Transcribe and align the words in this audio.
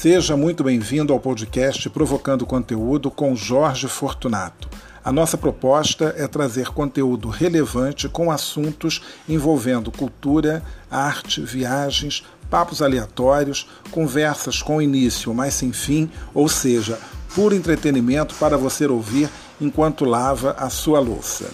Seja 0.00 0.36
muito 0.36 0.62
bem-vindo 0.62 1.12
ao 1.12 1.18
podcast 1.18 1.90
Provocando 1.90 2.46
Conteúdo 2.46 3.10
com 3.10 3.34
Jorge 3.34 3.88
Fortunato. 3.88 4.68
A 5.04 5.10
nossa 5.10 5.36
proposta 5.36 6.14
é 6.16 6.28
trazer 6.28 6.68
conteúdo 6.68 7.28
relevante 7.28 8.08
com 8.08 8.30
assuntos 8.30 9.02
envolvendo 9.28 9.90
cultura, 9.90 10.62
arte, 10.88 11.40
viagens, 11.40 12.24
papos 12.48 12.80
aleatórios, 12.80 13.68
conversas 13.90 14.62
com 14.62 14.80
início, 14.80 15.34
mas 15.34 15.54
sem 15.54 15.72
fim, 15.72 16.08
ou 16.32 16.48
seja, 16.48 16.96
puro 17.34 17.52
entretenimento 17.52 18.36
para 18.36 18.56
você 18.56 18.86
ouvir 18.86 19.28
enquanto 19.60 20.04
lava 20.04 20.52
a 20.52 20.70
sua 20.70 21.00
louça. 21.00 21.50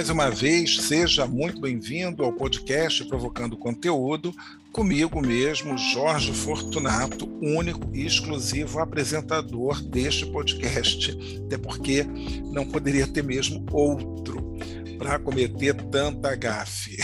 Mais 0.00 0.08
uma 0.08 0.30
vez, 0.30 0.80
seja 0.80 1.26
muito 1.26 1.60
bem-vindo 1.60 2.24
ao 2.24 2.32
podcast 2.32 3.04
Provocando 3.04 3.54
Conteúdo, 3.54 4.34
comigo 4.72 5.20
mesmo, 5.20 5.76
Jorge 5.76 6.32
Fortunato, 6.32 7.28
único 7.42 7.94
e 7.94 8.06
exclusivo 8.06 8.78
apresentador 8.78 9.78
deste 9.82 10.24
podcast, 10.24 11.14
até 11.44 11.58
porque 11.58 12.06
não 12.50 12.64
poderia 12.64 13.06
ter 13.06 13.22
mesmo 13.22 13.62
outro 13.70 14.56
para 14.96 15.18
cometer 15.18 15.74
tanta 15.74 16.34
gafe. 16.34 16.96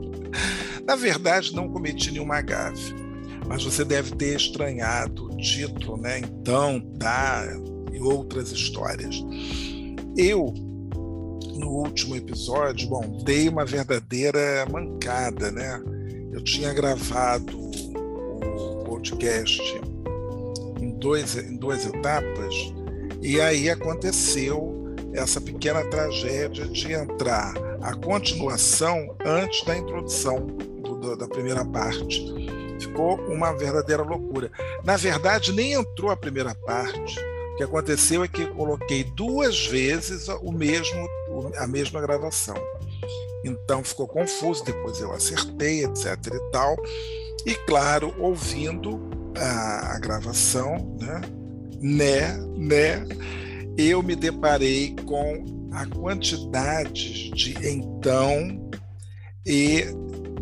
Na 0.88 0.96
verdade, 0.96 1.54
não 1.54 1.68
cometi 1.68 2.10
nenhuma 2.10 2.40
gafe, 2.40 2.94
mas 3.46 3.62
você 3.62 3.84
deve 3.84 4.16
ter 4.16 4.34
estranhado 4.34 5.26
o 5.26 5.36
título, 5.36 5.98
né? 5.98 6.20
Então, 6.20 6.80
tá, 6.98 7.44
e 7.92 8.00
outras 8.00 8.50
histórias. 8.50 9.22
Eu 10.16 10.73
no 11.58 11.68
último 11.68 12.16
episódio, 12.16 12.88
bom, 12.88 13.22
dei 13.24 13.48
uma 13.48 13.64
verdadeira 13.64 14.66
mancada, 14.70 15.50
né? 15.50 15.80
Eu 16.32 16.42
tinha 16.42 16.72
gravado 16.72 17.56
o 17.56 18.84
podcast 18.84 19.60
em, 20.80 20.90
dois, 20.98 21.36
em 21.36 21.56
duas 21.56 21.86
etapas, 21.86 22.54
e 23.22 23.40
aí 23.40 23.70
aconteceu 23.70 24.94
essa 25.12 25.40
pequena 25.40 25.84
tragédia 25.84 26.66
de 26.66 26.92
entrar 26.92 27.54
a 27.80 27.94
continuação 27.94 29.16
antes 29.24 29.64
da 29.64 29.76
introdução 29.76 30.46
do, 30.46 30.96
do, 30.96 31.16
da 31.16 31.28
primeira 31.28 31.64
parte. 31.64 32.20
Ficou 32.80 33.16
uma 33.28 33.52
verdadeira 33.52 34.02
loucura. 34.02 34.50
Na 34.84 34.96
verdade, 34.96 35.52
nem 35.52 35.72
entrou 35.72 36.10
a 36.10 36.16
primeira 36.16 36.54
parte 36.66 37.16
o 37.54 37.56
que 37.56 37.62
aconteceu 37.62 38.24
é 38.24 38.26
que 38.26 38.44
coloquei 38.46 39.04
duas 39.04 39.64
vezes 39.68 40.26
o 40.26 40.50
mesmo, 40.50 41.08
a 41.56 41.66
mesma 41.66 42.00
gravação. 42.00 42.56
Então 43.44 43.84
ficou 43.84 44.06
confuso, 44.06 44.64
depois 44.64 45.00
eu 45.00 45.12
acertei, 45.12 45.84
etc 45.84 46.16
e 46.32 46.50
tal. 46.50 46.76
E 47.44 47.54
claro, 47.66 48.14
ouvindo 48.18 49.00
a, 49.36 49.94
a 49.94 49.98
gravação, 49.98 50.96
né, 51.00 51.20
né, 51.80 52.36
né, 52.56 53.04
eu 53.76 54.02
me 54.02 54.16
deparei 54.16 54.94
com 55.04 55.68
a 55.72 55.86
quantidade 55.86 57.30
de 57.30 57.54
então 57.68 58.70
e 59.44 59.84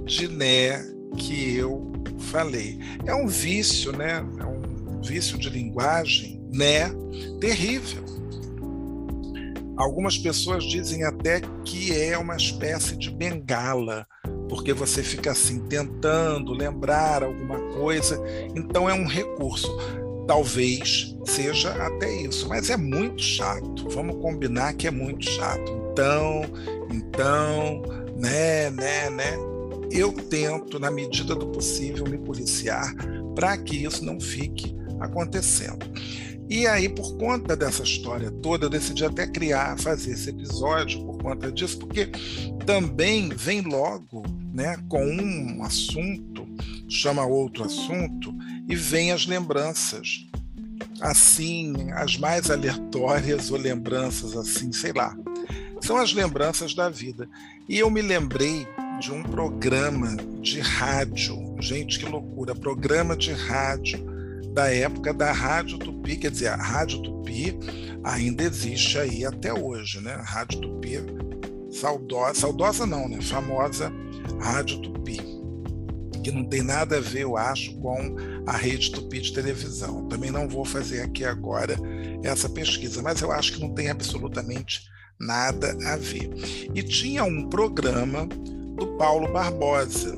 de 0.04 0.28
né 0.28 0.84
que 1.16 1.56
eu 1.56 1.92
falei. 2.30 2.78
É 3.04 3.14
um 3.14 3.26
vício, 3.26 3.92
né? 3.92 4.24
É 4.38 4.44
um 4.44 5.00
vício 5.02 5.36
de 5.36 5.50
linguagem 5.50 6.42
né? 6.52 6.90
Terrível. 7.40 8.04
Algumas 9.82 10.16
pessoas 10.16 10.62
dizem 10.62 11.02
até 11.02 11.40
que 11.64 11.92
é 12.00 12.16
uma 12.16 12.36
espécie 12.36 12.96
de 12.96 13.10
bengala, 13.10 14.06
porque 14.48 14.72
você 14.72 15.02
fica 15.02 15.32
assim 15.32 15.58
tentando 15.66 16.52
lembrar 16.52 17.24
alguma 17.24 17.58
coisa, 17.74 18.22
então 18.54 18.88
é 18.88 18.94
um 18.94 19.08
recurso. 19.08 19.68
Talvez 20.24 21.16
seja 21.24 21.72
até 21.84 22.14
isso, 22.14 22.48
mas 22.48 22.70
é 22.70 22.76
muito 22.76 23.20
chato. 23.20 23.88
Vamos 23.88 24.22
combinar 24.22 24.72
que 24.74 24.86
é 24.86 24.90
muito 24.92 25.28
chato. 25.28 25.72
Então, 25.90 26.42
então, 26.88 27.82
né, 28.16 28.70
né, 28.70 29.10
né. 29.10 29.36
Eu 29.90 30.12
tento, 30.12 30.78
na 30.78 30.92
medida 30.92 31.34
do 31.34 31.48
possível, 31.48 32.04
me 32.08 32.18
policiar 32.18 32.94
para 33.34 33.58
que 33.58 33.84
isso 33.84 34.04
não 34.04 34.20
fique 34.20 34.76
acontecendo. 35.04 35.86
E 36.48 36.66
aí, 36.66 36.86
por 36.86 37.16
conta 37.16 37.56
dessa 37.56 37.82
história 37.82 38.30
toda, 38.30 38.66
eu 38.66 38.70
decidi 38.70 39.04
até 39.04 39.26
criar, 39.26 39.78
fazer 39.78 40.12
esse 40.12 40.28
episódio 40.28 41.02
por 41.06 41.16
conta 41.16 41.50
disso, 41.50 41.78
porque 41.78 42.10
também 42.66 43.30
vem 43.30 43.62
logo 43.62 44.22
né, 44.52 44.76
com 44.86 45.02
um 45.02 45.64
assunto, 45.64 46.46
chama 46.88 47.24
outro 47.24 47.64
assunto, 47.64 48.34
e 48.68 48.76
vem 48.76 49.12
as 49.12 49.26
lembranças. 49.26 50.26
Assim, 51.00 51.90
as 51.92 52.18
mais 52.18 52.50
aleatórias 52.50 53.50
ou 53.50 53.56
lembranças 53.56 54.36
assim, 54.36 54.72
sei 54.72 54.92
lá. 54.92 55.16
São 55.80 55.96
as 55.96 56.12
lembranças 56.12 56.74
da 56.74 56.90
vida. 56.90 57.28
E 57.66 57.78
eu 57.78 57.90
me 57.90 58.02
lembrei 58.02 58.66
de 59.00 59.10
um 59.10 59.22
programa 59.22 60.16
de 60.40 60.60
rádio. 60.60 61.56
Gente, 61.60 61.98
que 61.98 62.04
loucura! 62.04 62.54
Programa 62.54 63.16
de 63.16 63.32
rádio 63.32 64.11
da 64.52 64.72
época 64.72 65.14
da 65.14 65.32
Rádio 65.32 65.78
Tupi, 65.78 66.16
quer 66.16 66.30
dizer, 66.30 66.48
a 66.48 66.56
Rádio 66.56 67.02
Tupi 67.02 67.58
ainda 68.04 68.42
existe 68.42 68.98
aí 68.98 69.24
até 69.24 69.52
hoje, 69.52 70.00
né? 70.00 70.20
Rádio 70.22 70.60
Tupi, 70.60 70.98
saudosa, 71.70 72.34
saudosa 72.34 72.86
não, 72.86 73.08
né? 73.08 73.20
Famosa 73.22 73.92
Rádio 74.40 74.82
Tupi, 74.82 75.18
que 76.22 76.30
não 76.30 76.44
tem 76.44 76.62
nada 76.62 76.98
a 76.98 77.00
ver, 77.00 77.22
eu 77.22 77.36
acho, 77.36 77.74
com 77.78 78.16
a 78.46 78.56
rede 78.56 78.92
Tupi 78.92 79.20
de 79.20 79.32
televisão. 79.32 80.06
Também 80.08 80.30
não 80.30 80.48
vou 80.48 80.64
fazer 80.64 81.00
aqui 81.00 81.24
agora 81.24 81.76
essa 82.22 82.48
pesquisa, 82.48 83.00
mas 83.00 83.22
eu 83.22 83.32
acho 83.32 83.54
que 83.54 83.60
não 83.60 83.74
tem 83.74 83.88
absolutamente 83.88 84.82
nada 85.18 85.76
a 85.86 85.96
ver. 85.96 86.30
E 86.74 86.82
tinha 86.82 87.24
um 87.24 87.48
programa 87.48 88.26
do 88.26 88.86
Paulo 88.98 89.32
Barbosa, 89.32 90.16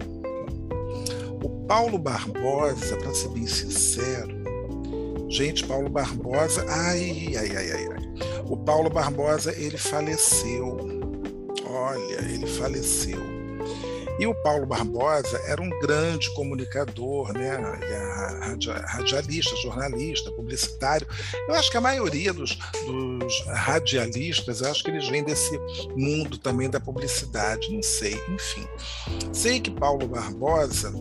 Paulo 1.66 1.98
Barbosa, 1.98 2.96
para 2.98 3.14
ser 3.14 3.28
bem 3.30 3.46
sincero, 3.46 4.28
gente, 5.28 5.66
Paulo 5.66 5.88
Barbosa, 5.88 6.64
ai, 6.68 7.34
ai, 7.38 7.56
ai, 7.56 7.72
ai, 7.72 7.88
ai. 7.88 8.04
O 8.48 8.56
Paulo 8.56 8.90
Barbosa, 8.90 9.50
ele 9.52 9.78
faleceu. 9.78 10.76
Olha, 11.66 12.20
ele 12.30 12.46
faleceu. 12.46 13.34
E 14.18 14.26
o 14.26 14.34
Paulo 14.42 14.66
Barbosa 14.66 15.38
era 15.46 15.60
um 15.60 15.70
grande 15.80 16.32
comunicador, 16.34 17.32
né? 17.32 17.58
radialista, 18.86 19.56
jornalista, 19.56 20.30
publicitário. 20.32 21.06
Eu 21.48 21.54
acho 21.54 21.70
que 21.70 21.76
a 21.76 21.80
maioria 21.80 22.32
dos, 22.32 22.56
dos 22.86 23.44
radialistas, 23.46 24.62
acho 24.62 24.84
que 24.84 24.90
eles 24.90 25.08
vêm 25.08 25.24
desse 25.24 25.58
mundo 25.96 26.38
também 26.38 26.70
da 26.70 26.78
publicidade, 26.78 27.72
não 27.74 27.82
sei, 27.82 28.14
enfim. 28.28 28.66
Sei 29.32 29.58
que 29.58 29.70
Paulo 29.70 30.06
Barbosa 30.06 30.92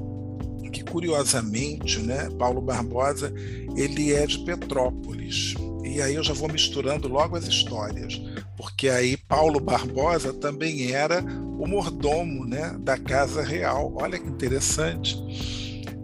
que 0.73 0.83
curiosamente, 0.83 1.99
né, 1.99 2.29
Paulo 2.37 2.59
Barbosa, 2.59 3.31
ele 3.77 4.11
é 4.11 4.25
de 4.25 4.39
Petrópolis. 4.39 5.53
E 5.85 6.01
aí 6.01 6.15
eu 6.15 6.23
já 6.23 6.33
vou 6.33 6.49
misturando 6.49 7.07
logo 7.07 7.37
as 7.37 7.45
histórias, 7.45 8.19
porque 8.57 8.89
aí 8.89 9.15
Paulo 9.15 9.59
Barbosa 9.59 10.33
também 10.33 10.91
era 10.91 11.21
o 11.21 11.67
mordomo, 11.67 12.45
né, 12.45 12.75
da 12.79 12.97
Casa 12.97 13.43
Real. 13.43 13.93
Olha 13.95 14.17
que 14.17 14.27
interessante. 14.27 15.15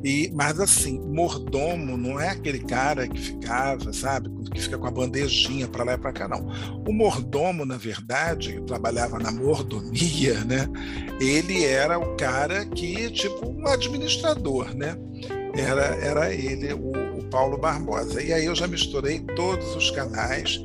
E, 0.04 0.32
mas 0.34 0.60
assim, 0.60 0.98
mordomo 1.00 1.98
não 1.98 2.20
é 2.20 2.30
aquele 2.30 2.60
cara 2.60 3.08
que 3.08 3.20
ficava, 3.20 3.92
sabe, 3.92 4.30
que 4.54 4.62
fica 4.62 4.78
com 4.78 4.88
a 4.88 4.92
bandejinha 4.92 5.68
para 5.68 5.84
lá 5.84 5.94
e 5.94 5.98
para 5.98 6.14
cá, 6.14 6.28
não. 6.28 6.48
O 6.88 6.94
mordomo, 6.94 7.66
na 7.66 7.78
verdade, 7.78 8.54
que 8.54 8.62
trabalhava 8.62 9.20
na 9.20 9.32
mordomia, 9.32 10.44
né? 10.46 10.68
Ele 11.20 11.66
era 11.66 12.00
o 12.00 12.16
cara 12.16 12.66
que, 12.66 13.12
tipo, 13.12 13.50
um 13.50 13.68
administrador, 13.68 14.74
né? 14.74 14.96
Era, 15.54 15.84
era 15.98 16.34
ele, 16.34 16.74
o, 16.74 17.20
o 17.20 17.24
Paulo 17.30 17.58
Barbosa. 17.58 18.22
E 18.22 18.32
aí 18.32 18.46
eu 18.46 18.56
já 18.56 18.68
misturei 18.68 19.20
todos 19.36 19.76
os 19.76 19.92
canais, 19.92 20.64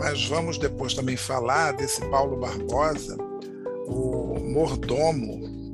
mas 0.00 0.26
vamos 0.26 0.58
depois 0.58 0.94
também 0.94 1.16
falar 1.16 1.72
desse 1.72 2.00
Paulo 2.06 2.40
Barbosa, 2.40 3.16
o 3.86 4.40
mordomo, 4.52 5.64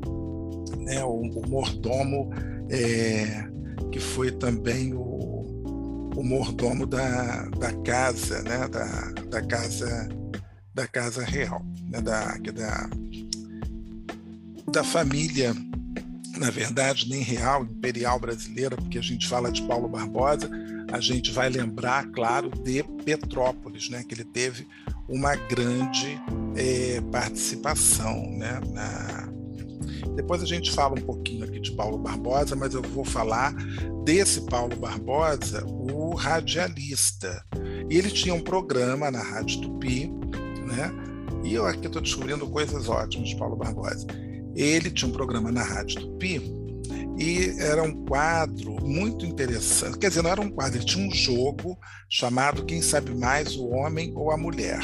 né? 0.77 1.03
o, 1.03 1.21
o 1.21 1.49
mordomo 1.49 2.31
é, 2.71 3.49
que 3.91 3.99
foi 3.99 4.31
também 4.31 4.95
o, 4.95 6.13
o 6.17 6.23
mordomo 6.23 6.87
da, 6.87 7.45
da 7.59 7.73
casa, 7.83 8.43
né, 8.43 8.69
da, 8.69 8.87
da 9.29 9.43
casa 9.43 10.09
da 10.73 10.87
casa 10.87 11.25
real, 11.25 11.65
né, 11.89 12.01
da, 12.01 12.37
da, 12.39 12.91
da 14.71 14.85
família, 14.85 15.55
na 16.39 16.49
verdade, 16.49 17.09
nem 17.09 17.23
real, 17.23 17.65
imperial 17.65 18.19
brasileira, 18.19 18.77
porque 18.77 18.99
a 18.99 19.03
gente 19.03 19.27
fala 19.29 19.51
de 19.51 19.63
Paulo 19.63 19.89
Barbosa, 19.89 20.49
a 20.93 21.01
gente 21.01 21.33
vai 21.33 21.49
lembrar, 21.49 22.07
claro, 22.13 22.51
de 22.51 22.83
Petrópolis, 23.05 23.91
né, 23.91 24.05
que 24.05 24.15
ele 24.15 24.25
teve 24.25 24.67
uma 25.09 25.35
grande 25.35 26.21
é, 26.57 27.01
participação 27.13 28.15
né, 28.39 28.61
na, 28.73 29.29
depois 30.17 30.43
a 30.43 30.47
gente 30.47 30.71
fala 30.73 30.95
um 30.99 31.03
pouquinho 31.03 31.45
aqui 31.45 31.61
de 31.61 31.73
Paulo 31.73 31.99
Barbosa, 31.99 32.57
mas 32.57 32.75
eu 32.75 32.83
vou 32.83 33.05
falar 33.05 33.55
desse 34.05 34.43
Paulo 34.43 34.77
Barbosa, 34.77 35.65
o 35.67 36.15
radialista. 36.15 37.45
Ele 37.89 38.11
tinha 38.11 38.35
um 38.35 38.41
programa 38.41 39.11
na 39.11 39.23
Rádio 39.23 39.63
Tupi, 39.63 40.11
né? 40.67 40.93
E 41.45 41.55
eu 41.55 41.67
aqui 41.67 41.87
estou 41.87 42.03
descobrindo 42.03 42.47
coisas 42.49 42.89
ótimas 42.89 43.31
de 43.31 43.37
Paulo 43.37 43.57
Barbosa. 43.57 44.07
Ele 44.55 44.91
tinha 44.91 45.09
um 45.09 45.13
programa 45.13 45.51
na 45.51 45.63
Rádio 45.63 46.01
Tupi 46.01 46.61
e 47.19 47.55
era 47.59 47.83
um 47.83 48.05
quadro 48.05 48.77
muito 48.85 49.27
interessante. 49.27 49.99
Quer 49.99 50.09
dizer, 50.09 50.23
não 50.23 50.31
era 50.31 50.41
um 50.41 50.51
quadro, 50.51 50.79
ele 50.79 50.85
tinha 50.85 51.07
um 51.07 51.15
jogo 51.15 51.79
chamado 52.09 52.65
Quem 52.65 52.81
Sabe 52.81 53.15
Mais, 53.15 53.57
o 53.57 53.69
Homem 53.69 54.13
ou 54.15 54.31
a 54.31 54.37
Mulher. 54.37 54.81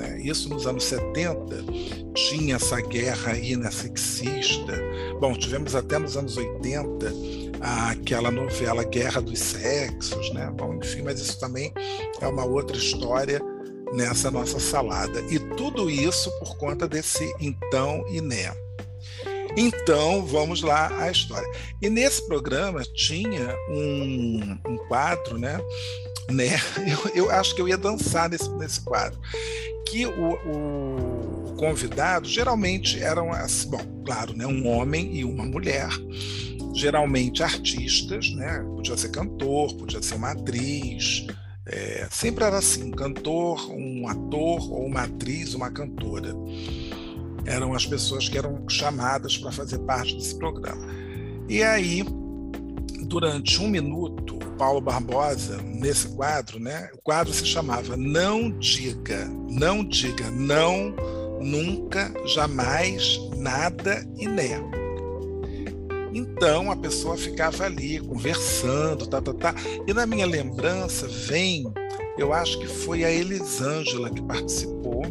Né? 0.00 0.18
Isso 0.24 0.48
nos 0.48 0.66
anos 0.66 0.84
70 0.84 1.62
tinha 2.14 2.56
essa 2.56 2.80
guerra 2.80 3.32
aí 3.32 3.54
na 3.54 3.70
sexista. 3.70 4.72
Bom, 5.20 5.34
tivemos 5.34 5.74
até 5.74 5.98
nos 5.98 6.16
anos 6.16 6.38
80 6.38 7.12
aquela 7.60 8.30
novela 8.30 8.82
Guerra 8.82 9.20
dos 9.20 9.38
Sexos, 9.38 10.32
né? 10.32 10.50
Bom, 10.56 10.74
enfim, 10.76 11.02
mas 11.02 11.20
isso 11.20 11.38
também 11.38 11.70
é 12.18 12.26
uma 12.26 12.46
outra 12.46 12.74
história 12.74 13.42
nessa 13.92 14.30
nossa 14.30 14.58
salada. 14.58 15.20
E 15.30 15.38
tudo 15.56 15.90
isso 15.90 16.30
por 16.38 16.56
conta 16.56 16.88
desse 16.88 17.30
então 17.38 18.02
e 18.08 18.22
né. 18.22 18.54
Então, 19.56 20.24
vamos 20.24 20.62
lá 20.62 20.90
à 21.02 21.10
história. 21.10 21.48
E 21.82 21.90
nesse 21.90 22.26
programa 22.26 22.82
tinha 22.84 23.54
um, 23.68 24.58
um 24.66 24.76
quadro, 24.88 25.38
né? 25.38 25.60
né? 26.30 26.58
Eu, 26.86 27.24
eu, 27.24 27.30
acho 27.30 27.54
que 27.54 27.60
eu 27.60 27.68
ia 27.68 27.76
dançar 27.76 28.28
nesse, 28.30 28.48
nesse 28.50 28.80
quadro. 28.80 29.18
Que 29.90 30.06
o, 30.06 30.32
o 31.50 31.54
convidado 31.56 32.28
geralmente 32.28 33.00
eram, 33.02 33.32
assim, 33.32 33.68
bom, 33.68 34.02
claro, 34.04 34.36
né? 34.36 34.46
um 34.46 34.66
homem 34.68 35.16
e 35.16 35.24
uma 35.24 35.44
mulher, 35.44 35.88
geralmente 36.74 37.42
artistas, 37.42 38.30
né? 38.34 38.64
Podia 38.76 38.96
ser 38.96 39.10
cantor, 39.10 39.74
podia 39.74 40.00
ser 40.00 40.14
uma 40.14 40.30
atriz, 40.30 41.26
é, 41.66 42.08
sempre 42.10 42.44
era 42.44 42.58
assim, 42.58 42.84
um 42.84 42.90
cantor, 42.90 43.70
um 43.70 44.08
ator 44.08 44.72
ou 44.72 44.86
uma 44.86 45.02
atriz, 45.02 45.54
uma 45.54 45.70
cantora 45.70 46.34
eram 47.44 47.74
as 47.74 47.86
pessoas 47.86 48.28
que 48.28 48.38
eram 48.38 48.68
chamadas 48.68 49.36
para 49.36 49.52
fazer 49.52 49.78
parte 49.80 50.14
desse 50.14 50.36
programa. 50.36 50.86
E 51.48 51.62
aí, 51.62 52.04
durante 53.02 53.60
um 53.60 53.68
minuto, 53.68 54.38
Paulo 54.60 54.78
Barbosa, 54.78 55.56
nesse 55.62 56.06
quadro, 56.08 56.60
né, 56.60 56.90
o 56.92 56.98
quadro 56.98 57.32
se 57.32 57.46
chamava 57.46 57.96
Não 57.96 58.50
Diga, 58.58 59.24
Não 59.48 59.82
Diga, 59.82 60.30
Não, 60.30 60.94
Nunca, 61.40 62.12
Jamais, 62.26 63.18
Nada 63.38 64.06
e 64.18 64.28
Né. 64.28 64.60
Então 66.12 66.70
a 66.70 66.76
pessoa 66.76 67.16
ficava 67.16 67.64
ali 67.64 68.00
conversando, 68.00 69.06
tá, 69.06 69.22
tá, 69.22 69.32
tá. 69.32 69.54
E 69.86 69.94
na 69.94 70.04
minha 70.04 70.26
lembrança 70.26 71.08
vem, 71.08 71.64
eu 72.18 72.34
acho 72.34 72.58
que 72.58 72.66
foi 72.66 73.02
a 73.02 73.10
Elisângela 73.10 74.10
que 74.10 74.20
participou, 74.20 75.04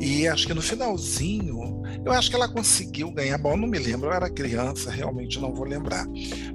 e 0.00 0.28
acho 0.28 0.46
que 0.46 0.54
no 0.54 0.62
finalzinho, 0.62 1.77
eu 2.08 2.12
acho 2.14 2.30
que 2.30 2.36
ela 2.36 2.48
conseguiu 2.48 3.10
ganhar. 3.10 3.36
Bom, 3.36 3.54
não 3.54 3.68
me 3.68 3.78
lembro, 3.78 4.08
eu 4.08 4.12
era 4.14 4.30
criança, 4.30 4.90
realmente 4.90 5.38
não 5.38 5.54
vou 5.54 5.66
lembrar. 5.66 6.06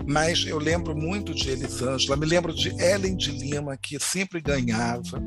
Mas 0.06 0.46
eu 0.48 0.58
lembro 0.58 0.96
muito 0.96 1.34
de 1.34 1.52
Elisângela, 1.52 2.18
me 2.18 2.26
lembro 2.26 2.52
de 2.52 2.70
Ellen 2.82 3.16
de 3.16 3.32
Lima, 3.32 3.78
que 3.78 4.00
sempre 4.00 4.42
ganhava. 4.42 5.22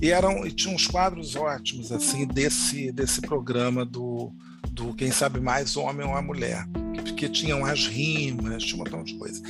E, 0.00 0.10
eram, 0.10 0.44
e 0.44 0.50
tinha 0.50 0.74
uns 0.74 0.88
quadros 0.88 1.36
ótimos 1.36 1.92
assim 1.92 2.26
desse, 2.26 2.90
desse 2.90 3.20
programa 3.20 3.84
do, 3.84 4.32
do 4.72 4.92
Quem 4.94 5.12
Sabe 5.12 5.38
Mais, 5.38 5.76
Homem 5.76 6.04
ou 6.04 6.16
a 6.16 6.20
Mulher, 6.22 6.66
que 7.16 7.28
tinham 7.28 7.64
as 7.64 7.86
rimas, 7.86 8.64
tinha 8.64 8.74
um 8.74 8.78
montão 8.78 9.04
de 9.04 9.14
coisas. 9.14 9.40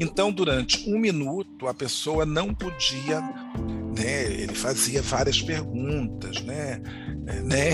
Então, 0.00 0.32
durante 0.32 0.90
um 0.90 0.98
minuto, 0.98 1.68
a 1.68 1.74
pessoa 1.74 2.26
não 2.26 2.52
podia, 2.52 3.22
né, 3.96 4.24
ele 4.24 4.54
fazia 4.54 5.02
várias 5.02 5.42
perguntas, 5.42 6.42
né, 6.42 6.80
né, 7.44 7.72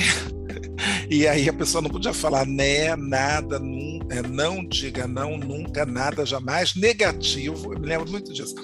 e 1.11 1.27
aí 1.27 1.49
a 1.49 1.53
pessoa 1.53 1.83
não 1.83 1.91
podia 1.91 2.13
falar 2.13 2.47
né, 2.47 2.95
nada, 2.97 3.59
num, 3.59 4.01
é, 4.11 4.23
não 4.23 4.65
diga 4.67 5.07
não, 5.07 5.37
nunca, 5.37 5.85
nada, 5.85 6.25
jamais, 6.25 6.75
negativo, 6.75 7.73
eu 7.73 7.81
me 7.81 7.87
lembro 7.87 8.11
muito 8.11 8.33
disso, 8.33 8.55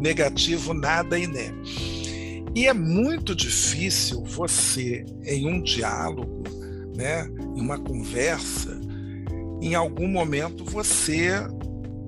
negativo, 0.00 0.74
nada 0.74 1.18
e 1.18 1.26
né. 1.26 1.52
E 2.56 2.68
é 2.68 2.72
muito 2.72 3.34
difícil 3.34 4.22
você, 4.22 5.04
em 5.24 5.48
um 5.48 5.60
diálogo, 5.60 6.44
né, 6.96 7.28
em 7.56 7.60
uma 7.60 7.78
conversa, 7.78 8.80
em 9.60 9.74
algum 9.74 10.06
momento 10.06 10.64
você 10.64 11.32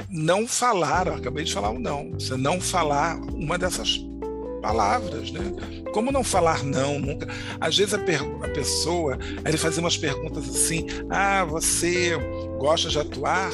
não 0.09 0.47
falar, 0.47 1.09
eu 1.09 1.15
acabei 1.15 1.45
de 1.45 1.53
falar 1.53 1.71
o 1.71 1.81
não, 1.81 2.13
você 2.13 2.37
não 2.37 2.61
falar 2.61 3.17
uma 3.33 3.59
dessas 3.59 4.06
palavras, 4.67 5.31
né? 5.31 5.41
Como 5.93 6.11
não 6.11 6.25
falar 6.25 6.65
não 6.65 6.99
nunca? 6.99 7.29
Às 7.61 7.77
vezes 7.77 7.95
a, 7.95 7.99
a 7.99 8.49
pessoa, 8.49 9.17
ele 9.45 9.57
fazia 9.57 9.81
umas 9.81 9.97
perguntas 9.97 10.49
assim: 10.49 10.87
ah, 11.09 11.45
você 11.45 12.17
gosta 12.59 12.89
de 12.89 12.99
atuar? 12.99 13.53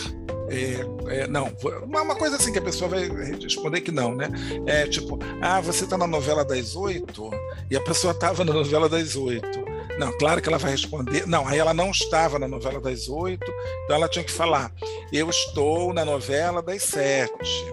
É, 0.49 1.21
é, 1.21 1.27
não, 1.27 1.51
uma 1.87 2.15
coisa 2.15 2.37
assim 2.37 2.53
que 2.53 2.59
a 2.59 2.63
pessoa 2.63 2.91
vai 2.91 3.09
responder 3.41 3.81
que 3.81 3.91
não, 3.91 4.15
né? 4.15 4.29
É 4.67 4.87
tipo, 4.87 5.19
ah, 5.41 5.61
você 5.61 5.85
está 5.85 5.97
na 5.99 6.07
novela 6.07 6.45
das 6.45 6.75
oito? 6.77 7.31
E 7.71 7.77
a 7.77 7.81
pessoa 7.81 8.13
estava 8.13 8.45
na 8.45 8.53
novela 8.53 8.89
das 8.89 9.15
oito. 9.17 9.63
Não, 9.99 10.17
claro 10.19 10.41
que 10.41 10.49
ela 10.49 10.59
vai 10.59 10.71
responder. 10.71 11.27
Não, 11.27 11.47
aí 11.47 11.59
ela 11.59 11.75
não 11.75 11.91
estava 11.91 12.39
na 12.39 12.49
novela 12.49 12.81
das 12.81 13.09
oito, 13.09 13.51
então 13.85 13.97
ela 13.97 14.09
tinha 14.09 14.25
que 14.25 14.33
falar: 14.33 14.73
eu 15.13 15.29
estou 15.29 15.93
na 15.93 16.05
novela 16.05 16.63
das 16.63 16.83
sete. 16.83 17.67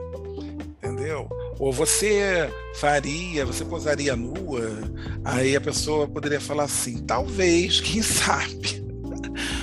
Entendeu? 0.82 1.30
Ou 1.60 1.74
você 1.74 2.50
faria, 2.76 3.46
você 3.46 3.66
posaria 3.66 4.16
nua? 4.16 4.80
Aí 5.26 5.58
a 5.58 5.62
pessoa 5.62 6.08
poderia 6.08 6.40
falar 6.40 6.64
assim: 6.64 7.04
talvez, 7.06 7.82
quem 7.82 8.02
sabe. 8.02 8.80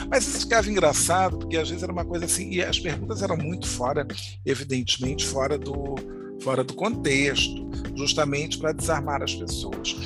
Mas 0.09 0.29
isso 0.29 0.41
ficava 0.41 0.71
engraçado, 0.71 1.39
porque 1.39 1.57
às 1.57 1.69
vezes 1.69 1.83
era 1.83 1.93
uma 1.93 2.05
coisa 2.05 2.27
assim, 2.27 2.51
e 2.51 2.63
as 2.63 2.79
perguntas 2.79 3.23
eram 3.23 3.37
muito 3.37 3.67
fora, 3.67 4.07
evidentemente, 4.45 5.27
fora 5.27 5.59
do, 5.59 5.97
fora 6.43 6.63
do 6.63 6.75
contexto, 6.75 7.69
justamente 7.97 8.59
para 8.59 8.73
desarmar 8.73 9.23
as 9.23 9.35
pessoas. 9.35 9.97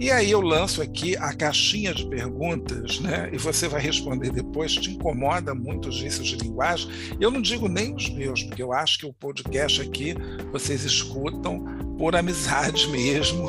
E 0.00 0.12
aí 0.12 0.30
eu 0.30 0.40
lanço 0.40 0.80
aqui 0.80 1.16
a 1.16 1.34
caixinha 1.34 1.92
de 1.92 2.06
perguntas, 2.06 3.00
né? 3.00 3.28
E 3.32 3.36
você 3.36 3.66
vai 3.66 3.80
responder 3.80 4.30
depois. 4.30 4.72
Te 4.72 4.92
incomoda 4.92 5.56
muito 5.56 5.88
os 5.88 6.00
vícios 6.00 6.28
de 6.28 6.36
linguagem? 6.36 6.88
Eu 7.20 7.32
não 7.32 7.42
digo 7.42 7.66
nem 7.66 7.92
os 7.92 8.08
meus, 8.08 8.44
porque 8.44 8.62
eu 8.62 8.72
acho 8.72 9.00
que 9.00 9.06
o 9.06 9.12
podcast 9.12 9.82
aqui 9.82 10.14
vocês 10.52 10.84
escutam 10.84 11.64
por 11.98 12.14
amizade 12.14 12.86
mesmo, 12.92 13.48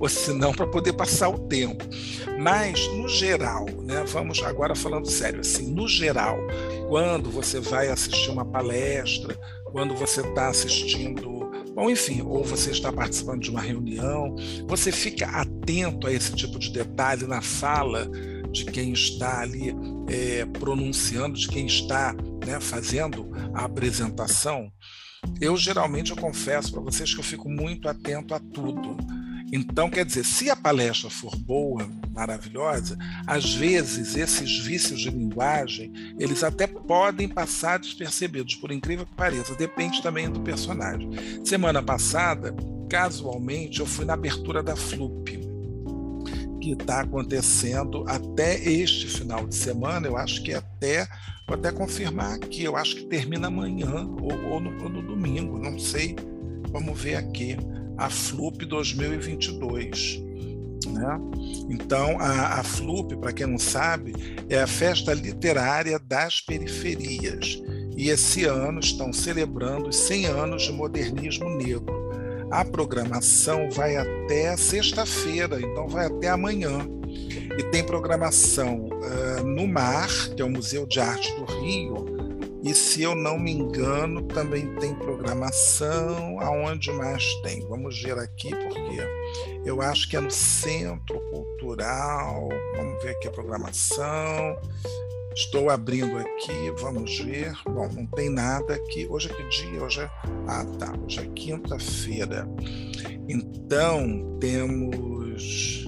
ou 0.00 0.08
se 0.08 0.32
não 0.32 0.54
para 0.54 0.66
poder 0.66 0.94
passar 0.94 1.28
o 1.28 1.40
tempo. 1.40 1.84
Mas 2.38 2.88
no 2.94 3.06
geral, 3.06 3.66
né? 3.82 4.02
Vamos 4.06 4.42
agora 4.42 4.74
falando 4.74 5.06
sério, 5.10 5.40
assim, 5.40 5.74
no 5.74 5.86
geral, 5.86 6.38
quando 6.88 7.30
você 7.30 7.60
vai 7.60 7.88
assistir 7.88 8.30
uma 8.30 8.46
palestra, 8.46 9.38
quando 9.72 9.94
você 9.94 10.22
está 10.22 10.48
assistindo 10.48 11.35
Bom, 11.76 11.90
enfim, 11.90 12.22
ou 12.22 12.42
você 12.42 12.70
está 12.70 12.90
participando 12.90 13.42
de 13.42 13.50
uma 13.50 13.60
reunião, 13.60 14.34
você 14.66 14.90
fica 14.90 15.26
atento 15.26 16.06
a 16.06 16.12
esse 16.12 16.34
tipo 16.34 16.58
de 16.58 16.72
detalhe 16.72 17.26
na 17.26 17.42
fala 17.42 18.10
de 18.50 18.64
quem 18.64 18.94
está 18.94 19.42
ali 19.42 19.74
é, 20.08 20.46
pronunciando, 20.46 21.38
de 21.38 21.46
quem 21.46 21.66
está 21.66 22.14
né, 22.46 22.58
fazendo 22.60 23.30
a 23.52 23.66
apresentação. 23.66 24.72
Eu 25.38 25.54
geralmente 25.54 26.12
eu 26.12 26.16
confesso 26.16 26.72
para 26.72 26.80
vocês 26.80 27.12
que 27.12 27.20
eu 27.20 27.24
fico 27.24 27.46
muito 27.46 27.90
atento 27.90 28.32
a 28.32 28.40
tudo. 28.40 28.96
Então, 29.52 29.88
quer 29.88 30.04
dizer, 30.04 30.24
se 30.24 30.50
a 30.50 30.56
palestra 30.56 31.08
for 31.08 31.34
boa, 31.36 31.88
maravilhosa, 32.12 32.98
às 33.26 33.54
vezes 33.54 34.16
esses 34.16 34.58
vícios 34.58 35.00
de 35.00 35.10
linguagem, 35.10 35.92
eles 36.18 36.42
até 36.42 36.66
podem 36.66 37.28
passar 37.28 37.78
despercebidos, 37.78 38.56
por 38.56 38.72
incrível 38.72 39.06
que 39.06 39.14
pareça, 39.14 39.54
depende 39.54 40.02
também 40.02 40.28
do 40.28 40.40
personagem. 40.40 41.10
Semana 41.44 41.80
passada, 41.80 42.54
casualmente, 42.88 43.78
eu 43.78 43.86
fui 43.86 44.04
na 44.04 44.14
abertura 44.14 44.62
da 44.62 44.74
FLUP, 44.74 45.38
que 46.60 46.72
está 46.72 47.02
acontecendo 47.02 48.04
até 48.08 48.60
este 48.68 49.06
final 49.06 49.46
de 49.46 49.54
semana, 49.54 50.08
eu 50.08 50.16
acho 50.16 50.42
que 50.42 50.52
até, 50.52 51.06
vou 51.46 51.56
até 51.56 51.70
confirmar 51.70 52.34
aqui, 52.34 52.64
eu 52.64 52.76
acho 52.76 52.96
que 52.96 53.04
termina 53.04 53.46
amanhã 53.46 54.08
ou, 54.20 54.50
ou, 54.50 54.60
no, 54.60 54.82
ou 54.82 54.88
no 54.88 55.02
domingo, 55.02 55.56
não 55.56 55.78
sei, 55.78 56.16
vamos 56.72 57.00
ver 57.00 57.14
aqui 57.14 57.56
a 57.96 58.10
FLUP 58.10 58.64
2022. 58.64 60.22
Né? 60.86 61.20
Então, 61.70 62.18
a, 62.20 62.60
a 62.60 62.62
FLUP, 62.62 63.16
para 63.16 63.32
quem 63.32 63.46
não 63.46 63.58
sabe, 63.58 64.12
é 64.48 64.60
a 64.60 64.66
Festa 64.66 65.12
Literária 65.12 65.98
das 65.98 66.40
Periferias. 66.40 67.62
E 67.96 68.10
esse 68.10 68.44
ano 68.44 68.80
estão 68.80 69.12
celebrando 69.12 69.88
os 69.88 69.96
100 69.96 70.26
anos 70.26 70.62
de 70.62 70.72
modernismo 70.72 71.48
negro. 71.48 72.10
A 72.50 72.64
programação 72.64 73.70
vai 73.70 73.96
até 73.96 74.56
sexta-feira, 74.56 75.58
então 75.60 75.88
vai 75.88 76.06
até 76.06 76.28
amanhã. 76.28 76.86
E 77.58 77.62
tem 77.70 77.82
programação 77.82 78.88
uh, 78.88 79.44
no 79.44 79.66
Mar, 79.66 80.08
que 80.36 80.42
é 80.42 80.44
o 80.44 80.50
Museu 80.50 80.86
de 80.86 81.00
Arte 81.00 81.34
do 81.36 81.44
Rio, 81.44 82.15
e 82.66 82.74
se 82.74 83.00
eu 83.00 83.14
não 83.14 83.38
me 83.38 83.52
engano, 83.52 84.22
também 84.22 84.74
tem 84.74 84.92
programação. 84.92 86.40
Aonde 86.40 86.90
mais 86.90 87.32
tem? 87.36 87.60
Vamos 87.68 88.02
ver 88.02 88.18
aqui, 88.18 88.50
porque 88.50 88.98
eu 89.64 89.80
acho 89.80 90.10
que 90.10 90.16
é 90.16 90.20
no 90.20 90.32
Centro 90.32 91.20
Cultural. 91.30 92.48
Vamos 92.76 93.00
ver 93.04 93.10
aqui 93.10 93.28
a 93.28 93.30
programação. 93.30 94.58
Estou 95.32 95.70
abrindo 95.70 96.18
aqui, 96.18 96.72
vamos 96.80 97.20
ver. 97.20 97.52
Bom, 97.66 97.88
não 97.92 98.06
tem 98.06 98.28
nada 98.28 98.74
aqui. 98.74 99.06
Hoje 99.08 99.30
é 99.30 99.34
que 99.34 99.48
dia? 99.48 99.84
Hoje 99.84 100.00
é. 100.00 100.10
Ah, 100.48 100.66
tá. 100.76 100.92
Hoje 101.04 101.20
é 101.20 101.26
quinta-feira. 101.36 102.48
Então, 103.28 104.38
temos. 104.40 105.86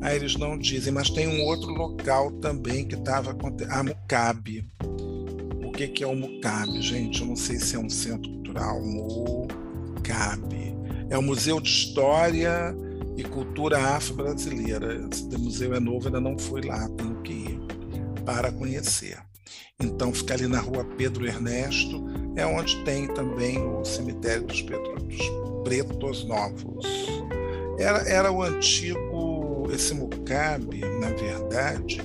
Ah, 0.00 0.14
eles 0.14 0.36
não 0.36 0.56
dizem, 0.56 0.92
mas 0.92 1.10
tem 1.10 1.26
um 1.26 1.44
outro 1.44 1.72
local 1.72 2.30
também 2.40 2.86
que 2.86 2.94
estava 2.94 3.32
acontecendo. 3.32 3.74
Ah, 3.74 3.82
Mucabe 3.82 4.64
que, 5.78 5.86
que 5.86 6.02
é 6.02 6.06
o 6.08 6.16
MUCAB, 6.16 6.82
gente? 6.82 7.20
Eu 7.20 7.28
não 7.28 7.36
sei 7.36 7.60
se 7.60 7.76
é 7.76 7.78
um 7.78 7.88
centro 7.88 8.28
cultural. 8.28 8.82
MUCAB. 8.82 10.76
É 11.08 11.16
o 11.16 11.22
Museu 11.22 11.60
de 11.60 11.68
História 11.68 12.76
e 13.16 13.22
Cultura 13.22 13.78
Afro-Brasileira. 13.78 15.08
Esse 15.08 15.38
museu 15.38 15.72
é 15.74 15.78
novo, 15.78 16.06
ainda 16.06 16.20
não 16.20 16.36
fui 16.36 16.62
lá, 16.62 16.88
tenho 16.96 17.22
que 17.22 17.32
ir 17.32 17.60
para 18.24 18.50
conhecer. 18.50 19.18
Então, 19.80 20.12
fica 20.12 20.34
ali 20.34 20.48
na 20.48 20.58
rua 20.58 20.84
Pedro 20.96 21.24
Ernesto, 21.24 22.04
é 22.34 22.44
onde 22.44 22.82
tem 22.82 23.06
também 23.14 23.58
o 23.58 23.84
cemitério 23.84 24.44
dos, 24.44 24.60
dos 24.60 25.62
Pretos 25.62 26.24
Novos. 26.26 26.86
Era, 27.78 27.98
era 28.00 28.32
o 28.32 28.42
antigo, 28.42 29.68
esse 29.72 29.94
Mucabe, 29.94 30.80
na 31.00 31.10
verdade, 31.10 32.00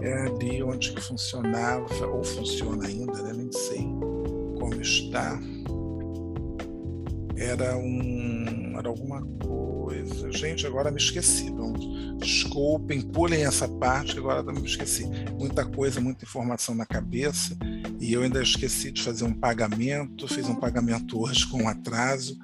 é 0.00 0.26
ali 0.26 0.62
onde 0.62 0.94
funcionava, 1.00 2.06
ou 2.06 2.22
funciona 2.22 2.86
ainda, 2.86 3.22
né? 3.22 3.32
nem 3.32 3.52
sei 3.52 3.86
como 4.58 4.80
está. 4.80 5.38
Era 7.36 7.76
um. 7.76 8.76
Era 8.76 8.88
alguma 8.88 9.22
coisa. 9.22 10.30
Gente, 10.32 10.66
agora 10.66 10.90
me 10.90 10.98
esqueci. 10.98 11.52
Desculpem, 12.18 13.00
pulem 13.00 13.44
essa 13.44 13.68
parte, 13.68 14.12
que 14.12 14.18
agora 14.18 14.42
me 14.42 14.64
esqueci. 14.64 15.04
Muita 15.38 15.64
coisa, 15.64 16.00
muita 16.00 16.24
informação 16.24 16.74
na 16.74 16.84
cabeça. 16.84 17.56
E 18.00 18.12
eu 18.12 18.22
ainda 18.22 18.42
esqueci 18.42 18.90
de 18.90 19.02
fazer 19.02 19.24
um 19.24 19.32
pagamento. 19.32 20.26
Fiz 20.26 20.48
um 20.48 20.56
pagamento 20.56 21.20
hoje 21.20 21.46
com 21.48 21.68
atraso. 21.68 22.36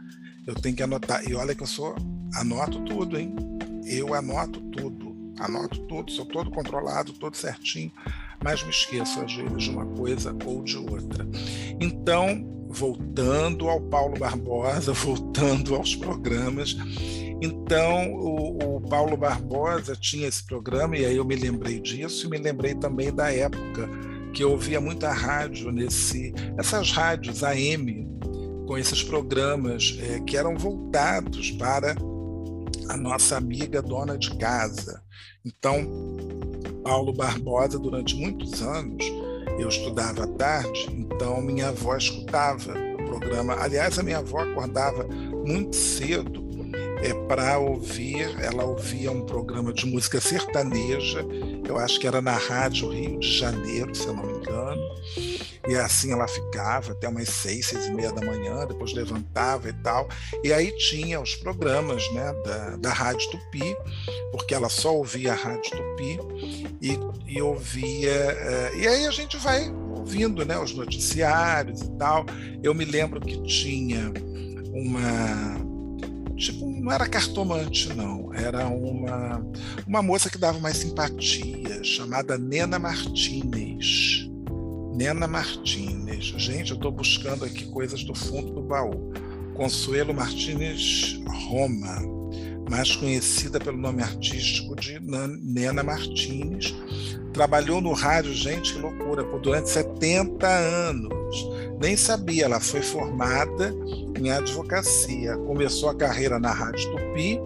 Eu 0.46 0.54
tenho 0.54 0.76
que 0.76 0.82
anotar. 0.82 1.28
E 1.28 1.34
olha 1.34 1.54
que 1.54 1.62
eu 1.62 1.66
sou. 1.66 1.96
Anoto 2.34 2.80
tudo, 2.84 3.18
hein? 3.18 3.34
Eu 3.84 4.14
anoto 4.14 4.60
tudo 4.70 4.93
anoto 5.38 5.80
tudo, 5.86 6.10
sou 6.10 6.26
todo 6.26 6.50
controlado, 6.50 7.12
todo 7.12 7.36
certinho, 7.36 7.92
mas 8.42 8.62
me 8.62 8.70
esqueço 8.70 9.20
às 9.20 9.34
vezes 9.34 9.62
de 9.64 9.70
uma 9.70 9.86
coisa 9.86 10.36
ou 10.44 10.62
de 10.62 10.76
outra. 10.76 11.26
Então, 11.80 12.44
voltando 12.68 13.68
ao 13.68 13.80
Paulo 13.80 14.18
Barbosa, 14.18 14.92
voltando 14.94 15.74
aos 15.74 15.94
programas, 15.94 16.76
então 17.40 18.12
o, 18.12 18.76
o, 18.76 18.80
Paulo 18.80 19.16
Barbosa 19.16 19.96
tinha 19.96 20.26
esse 20.26 20.44
programa 20.44 20.96
e 20.96 21.04
aí 21.04 21.16
eu 21.16 21.24
me 21.24 21.36
lembrei 21.36 21.80
disso 21.80 22.26
e 22.26 22.30
me 22.30 22.38
lembrei 22.38 22.74
também 22.74 23.12
da 23.12 23.32
época 23.32 23.88
que 24.32 24.42
eu 24.42 24.50
ouvia 24.50 24.80
muita 24.80 25.12
rádio 25.12 25.70
nesse, 25.70 26.34
essas 26.58 26.90
rádios 26.90 27.44
AM 27.44 28.08
com 28.66 28.76
esses 28.76 29.02
programas 29.02 29.96
é, 30.00 30.20
que 30.20 30.36
eram 30.36 30.56
voltados 30.56 31.50
para 31.52 31.94
a 32.88 32.96
nossa 32.96 33.36
amiga 33.36 33.80
dona 33.80 34.18
de 34.18 34.36
casa. 34.36 35.03
Então, 35.44 35.86
Paulo 36.82 37.12
Barbosa, 37.12 37.78
durante 37.78 38.16
muitos 38.16 38.62
anos, 38.62 39.04
eu 39.58 39.68
estudava 39.68 40.24
à 40.24 40.26
tarde, 40.26 40.88
então 40.90 41.42
minha 41.42 41.68
avó 41.68 41.96
escutava 41.96 42.72
o 42.72 43.04
programa. 43.04 43.54
Aliás, 43.54 43.98
a 43.98 44.02
minha 44.02 44.18
avó 44.18 44.38
acordava 44.38 45.06
muito 45.46 45.76
cedo 45.76 46.43
é, 47.04 47.12
para 47.28 47.58
ouvir, 47.58 48.34
ela 48.42 48.64
ouvia 48.64 49.12
um 49.12 49.26
programa 49.26 49.74
de 49.74 49.84
música 49.84 50.18
sertaneja, 50.22 51.22
eu 51.68 51.76
acho 51.76 52.00
que 52.00 52.06
era 52.06 52.22
na 52.22 52.32
Rádio 52.32 52.88
Rio 52.88 53.20
de 53.20 53.38
Janeiro, 53.38 53.94
se 53.94 54.06
eu 54.06 54.14
não 54.14 54.24
me 54.24 54.32
engano. 54.38 54.82
E 55.68 55.74
assim 55.76 56.12
ela 56.12 56.26
ficava 56.26 56.92
até 56.92 57.06
umas 57.06 57.28
seis, 57.28 57.66
seis 57.66 57.86
e 57.86 57.90
meia 57.92 58.10
da 58.10 58.24
manhã, 58.24 58.66
depois 58.66 58.94
levantava 58.94 59.68
e 59.68 59.72
tal. 59.74 60.08
E 60.42 60.52
aí 60.52 60.74
tinha 60.76 61.20
os 61.20 61.34
programas 61.34 62.10
né, 62.12 62.32
da, 62.44 62.76
da 62.76 62.92
Rádio 62.92 63.30
Tupi, 63.30 63.76
porque 64.30 64.54
ela 64.54 64.68
só 64.70 64.94
ouvia 64.94 65.32
a 65.32 65.36
Rádio 65.36 65.70
Tupi 65.70 66.18
e, 66.80 66.98
e 67.26 67.40
ouvia. 67.40 68.72
Uh, 68.72 68.78
e 68.78 68.86
aí 68.86 69.06
a 69.06 69.10
gente 69.10 69.36
vai 69.38 69.70
ouvindo 69.70 70.44
né, 70.44 70.58
os 70.58 70.74
noticiários 70.74 71.82
e 71.82 71.90
tal. 71.98 72.24
Eu 72.62 72.74
me 72.74 72.84
lembro 72.84 73.20
que 73.20 73.42
tinha 73.42 74.12
uma 74.72 75.73
tipo, 76.36 76.68
não 76.68 76.92
era 76.92 77.08
cartomante, 77.08 77.92
não. 77.94 78.32
Era 78.34 78.66
uma, 78.68 79.44
uma 79.86 80.02
moça 80.02 80.30
que 80.30 80.38
dava 80.38 80.58
mais 80.58 80.76
simpatia, 80.76 81.82
chamada 81.82 82.36
Nena 82.38 82.78
Martinez. 82.78 84.28
Nena 84.94 85.26
Martinez. 85.26 86.26
Gente, 86.36 86.70
eu 86.70 86.76
estou 86.76 86.92
buscando 86.92 87.44
aqui 87.44 87.66
coisas 87.66 88.04
do 88.04 88.14
fundo 88.14 88.52
do 88.52 88.62
baú. 88.62 89.12
Consuelo 89.54 90.12
Martinez 90.12 91.20
Roma, 91.48 92.00
mais 92.70 92.96
conhecida 92.96 93.60
pelo 93.60 93.76
nome 93.76 94.02
artístico 94.02 94.74
de 94.76 94.98
Nena 95.00 95.82
Martinez. 95.82 96.74
Trabalhou 97.32 97.80
no 97.80 97.92
rádio, 97.92 98.32
gente, 98.32 98.74
que 98.74 98.78
loucura, 98.78 99.24
por 99.24 99.40
durante 99.40 99.68
70 99.70 100.46
anos. 100.46 101.48
Nem 101.80 101.96
sabia, 101.96 102.44
ela 102.44 102.60
foi 102.60 102.80
formada 102.80 103.74
em 104.18 104.30
advocacia. 104.30 105.36
Começou 105.38 105.88
a 105.88 105.94
carreira 105.94 106.38
na 106.38 106.52
Rádio 106.52 106.90
Tupi 106.92 107.40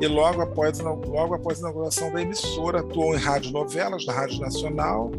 e 0.00 0.06
logo 0.06 0.42
após, 0.42 0.78
logo 0.78 1.34
após 1.34 1.58
a 1.58 1.60
inauguração 1.60 2.12
da 2.12 2.20
emissora 2.20 2.80
atuou 2.80 3.14
em 3.14 3.18
rádio 3.18 3.50
novelas 3.50 4.04
na 4.04 4.12
Rádio 4.12 4.40
Nacional, 4.40 5.10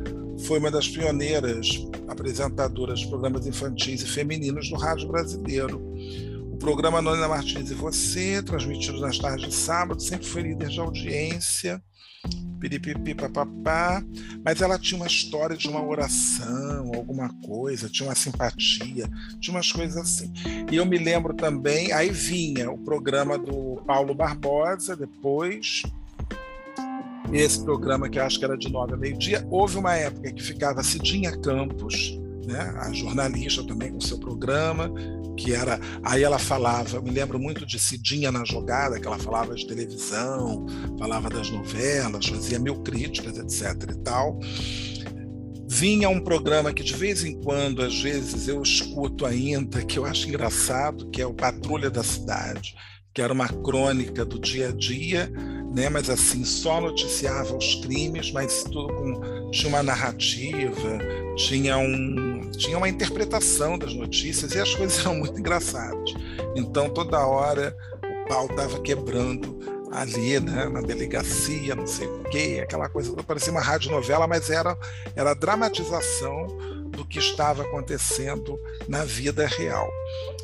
foi 0.46 0.60
uma 0.60 0.70
das 0.70 0.88
pioneiras 0.88 1.88
apresentadoras 2.08 3.00
de 3.00 3.08
programas 3.08 3.48
infantis 3.48 4.02
e 4.02 4.08
femininos 4.08 4.70
no 4.70 4.78
rádio 4.78 5.08
brasileiro. 5.08 5.82
O 6.58 6.60
programa 6.60 7.04
Nona 7.04 7.28
Martins 7.28 7.70
e 7.70 7.76
Você, 7.76 8.42
transmitido 8.42 9.00
nas 9.00 9.20
tardes 9.20 9.48
de 9.48 9.54
sábado, 9.54 10.02
sempre 10.02 10.26
foi 10.26 10.42
líder 10.42 10.70
de 10.70 10.80
audiência, 10.80 11.80
piripipi, 12.60 13.14
papapá, 13.14 14.04
mas 14.44 14.60
ela 14.60 14.80
tinha 14.80 15.00
uma 15.00 15.06
história 15.06 15.56
de 15.56 15.70
uma 15.70 15.86
oração, 15.86 16.92
alguma 16.96 17.30
coisa, 17.46 17.88
tinha 17.88 18.10
uma 18.10 18.16
simpatia, 18.16 19.08
tinha 19.40 19.56
umas 19.56 19.72
coisas 19.72 19.98
assim. 19.98 20.34
E 20.72 20.76
eu 20.76 20.86
me 20.86 20.98
lembro 20.98 21.36
também, 21.36 21.94
aí 21.94 22.10
vinha 22.10 22.72
o 22.72 22.78
programa 22.80 23.38
do 23.38 23.80
Paulo 23.86 24.16
Barbosa, 24.16 24.96
depois, 24.96 25.84
esse 27.32 27.64
programa 27.64 28.10
que 28.10 28.18
acho 28.18 28.40
que 28.40 28.46
era 28.46 28.58
de 28.58 28.68
nove 28.68 28.96
a 28.96 28.98
meio-dia. 28.98 29.48
Houve 29.52 29.78
uma 29.78 29.94
época 29.94 30.34
que 30.34 30.42
ficava 30.42 30.82
Cidinha 30.82 31.38
Campos, 31.38 32.20
né, 32.48 32.74
a 32.80 32.92
jornalista 32.92 33.64
também 33.64 33.92
com 33.92 34.02
seu 34.02 34.18
programa, 34.18 34.92
que 35.38 35.54
era. 35.54 35.80
Aí 36.04 36.24
ela 36.24 36.40
falava, 36.40 37.00
me 37.02 37.12
lembro 37.12 37.40
muito 37.40 37.66
de 37.66 37.80
Cidinha 37.80 38.32
na 38.32 38.44
Jogada, 38.44 39.00
que 39.00 39.08
ela 39.08 39.18
falava 39.18 39.56
de 39.56 39.66
televisão, 39.66 40.66
falava 40.98 41.30
das 41.30 41.50
novelas, 41.50 42.26
fazia 42.26 42.60
mil 42.60 42.82
críticas, 42.82 43.38
etc. 43.38 43.92
e 43.92 44.00
tal. 44.00 44.40
Vinha 45.70 46.10
um 46.10 46.20
programa 46.20 46.74
que 46.74 46.84
de 46.84 46.96
vez 46.96 47.24
em 47.24 47.40
quando, 47.42 47.82
às 47.82 48.02
vezes, 48.02 48.48
eu 48.48 48.62
escuto 48.62 49.26
ainda, 49.26 49.84
que 49.86 50.00
eu 50.00 50.06
acho 50.06 50.28
engraçado, 50.28 51.10
que 51.12 51.22
é 51.22 51.26
o 51.26 51.34
Patrulha 51.34 51.90
da 51.90 52.04
Cidade, 52.04 52.74
que 53.14 53.22
era 53.22 53.32
uma 53.32 53.48
crônica 53.48 54.26
do 54.26 54.40
dia 54.40 54.70
a 54.70 54.72
dia 54.72 55.32
né? 55.74 55.90
Mas 55.90 56.10
assim 56.10 56.44
só 56.44 56.82
noticiava 56.82 57.56
os 57.56 57.76
crimes, 57.76 58.32
mas 58.32 58.64
tudo 58.64 58.94
com 58.94 59.52
tinha 59.52 59.70
uma 59.70 59.84
narrativa, 59.84 61.00
tinha 61.36 61.78
um 61.78 62.50
tinha 62.52 62.78
uma 62.78 62.90
interpretação 62.90 63.78
das 63.78 63.94
notícias 63.94 64.54
e 64.54 64.60
as 64.60 64.74
coisas 64.74 65.00
eram 65.06 65.16
muito 65.16 65.40
engraçadas. 65.40 66.14
Então 66.56 66.90
toda 66.90 67.26
hora 67.26 67.76
o 68.04 68.28
pau 68.28 68.46
estava 68.48 68.80
quebrando 68.82 69.58
ali, 69.92 70.40
né, 70.40 70.68
na 70.68 70.82
delegacia, 70.82 71.76
não 71.76 71.88
sei 71.88 72.08
o 72.08 72.24
quê, 72.26 72.60
aquela 72.62 72.90
coisa, 72.90 73.14
parecia 73.24 73.52
uma 73.52 73.62
rádio 73.62 73.92
novela, 73.92 74.28
mas 74.28 74.50
era 74.50 74.78
era 75.16 75.34
dramatização 75.34 76.48
do 76.98 77.06
que 77.06 77.20
estava 77.20 77.62
acontecendo 77.62 78.60
na 78.88 79.06
vida 79.06 79.46
real. 79.46 79.88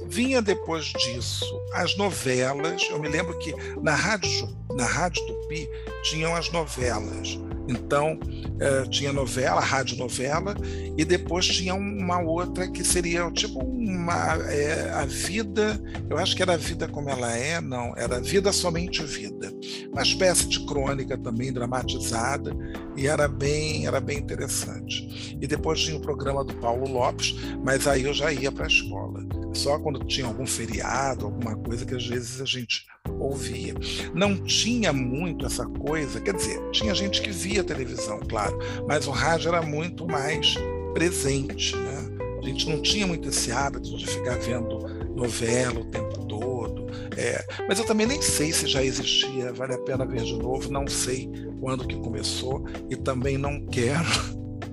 Vinha 0.06 0.40
depois 0.40 0.86
disso 0.86 1.46
as 1.74 1.98
novelas. 1.98 2.84
Eu 2.92 3.00
me 3.00 3.10
lembro 3.10 3.38
que 3.40 3.54
na 3.82 3.96
Rádio, 3.96 4.56
na 4.76 4.86
Rádio 4.86 5.26
Tupi 5.26 5.68
tinham 6.04 6.36
as 6.36 6.52
novelas 6.52 7.40
Então, 7.68 8.20
eh, 8.60 8.84
tinha 8.90 9.14
novela, 9.14 9.62
rádio 9.62 9.98
novela, 9.98 10.56
e 10.98 11.06
depois 11.06 11.48
tinha 11.48 11.74
uma 11.74 12.20
outra 12.20 12.68
que 12.68 12.84
seria 12.84 13.30
tipo 13.32 13.60
uma. 13.60 14.36
É, 14.52 14.92
a 14.92 15.06
vida, 15.06 15.82
eu 16.10 16.18
acho 16.18 16.36
que 16.36 16.42
era 16.42 16.54
a 16.54 16.58
vida 16.58 16.88
como 16.88 17.10
ela 17.10 17.36
é, 17.36 17.62
não, 17.62 17.94
era 17.96 18.20
Vida 18.20 18.52
Somente 18.52 19.04
Vida. 19.04 19.54
Uma 19.92 20.02
espécie 20.02 20.48
de 20.48 20.66
crônica 20.66 21.18
também 21.18 21.54
dramatizada, 21.54 22.56
e 22.96 23.08
era 23.08 23.28
bem, 23.28 23.88
era 23.88 24.00
bem 24.00 24.18
interessante. 24.20 25.38
E 25.42 25.48
depois 25.48 25.80
tinha 25.80 25.98
o 25.98 26.02
programa 26.02 26.44
do 26.44 26.54
Paulo 26.56 26.88
Lopes, 26.90 27.36
mas 27.64 27.88
aí 27.88 28.04
eu 28.04 28.14
já 28.14 28.32
ia 28.32 28.52
para 28.52 28.66
a 28.66 28.68
escola. 28.68 29.24
Só 29.54 29.78
quando 29.80 30.04
tinha 30.06 30.26
algum 30.26 30.46
feriado, 30.46 31.26
alguma 31.26 31.56
coisa 31.56 31.86
que 31.86 31.96
às 31.96 32.06
vezes 32.06 32.42
a 32.42 32.46
gente 32.46 32.86
ouvia. 33.20 33.74
Não 34.14 34.36
tinha 34.36 34.92
muito 34.92 35.46
essa 35.46 35.66
coisa, 35.66 36.20
quer 36.20 36.34
dizer, 36.34 36.60
tinha 36.72 36.94
gente 36.94 37.22
que 37.22 37.30
via 37.30 37.64
televisão, 37.64 38.20
claro, 38.28 38.58
mas 38.88 39.08
o 39.08 39.12
rádio 39.12 39.50
era 39.50 39.62
muito 39.62 40.06
mais 40.08 40.56
presente, 40.94 41.76
né? 41.76 42.04
A 42.42 42.46
gente 42.46 42.70
não 42.70 42.82
tinha 42.82 43.08
muito 43.08 43.30
esse 43.30 43.52
hábito 43.52 43.96
de 43.98 44.06
ficar 44.06 44.38
vendo 44.38 44.80
novela 45.16 45.80
o 45.80 45.86
tempo 45.86 46.26
todo. 46.26 46.88
É, 47.16 47.46
mas 47.68 47.80
eu 47.80 47.86
também 47.86 48.06
nem 48.06 48.22
sei 48.22 48.52
se 48.52 48.68
já 48.68 48.84
existia, 48.84 49.54
vale 49.54 49.74
a 49.74 49.78
pena 49.78 50.06
ver 50.06 50.24
de 50.24 50.36
novo, 50.38 50.72
não 50.72 50.88
sei 50.88 51.30
quando 51.60 51.88
que 51.88 51.96
começou 51.96 52.66
e 52.90 52.96
também 52.96 53.38
não 53.38 53.66
quero 53.68 54.10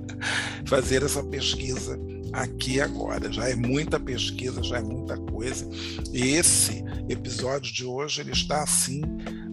fazer 0.67 1.03
essa 1.05 1.23
pesquisa 1.23 1.99
aqui 2.33 2.81
agora. 2.81 3.33
Já 3.33 3.49
é 3.49 3.55
muita 3.55 3.99
pesquisa, 3.99 4.63
já 4.63 4.79
é 4.79 4.83
muita 4.83 5.17
coisa. 5.17 5.69
E 6.13 6.31
esse 6.31 6.85
episódio 7.09 7.73
de 7.73 7.85
hoje 7.85 8.21
ele 8.21 8.33
está 8.33 8.63
assim 8.63 9.03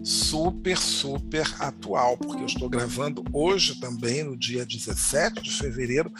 super, 0.02 0.76
super 0.76 1.46
atual, 1.58 2.16
porque 2.16 2.42
eu 2.42 2.46
estou 2.46 2.68
gravando 2.68 3.22
hoje 3.32 3.80
também, 3.80 4.22
no 4.24 4.36
dia 4.36 4.64
17 4.64 5.42
de 5.42 5.52
fevereiro, 5.52 6.12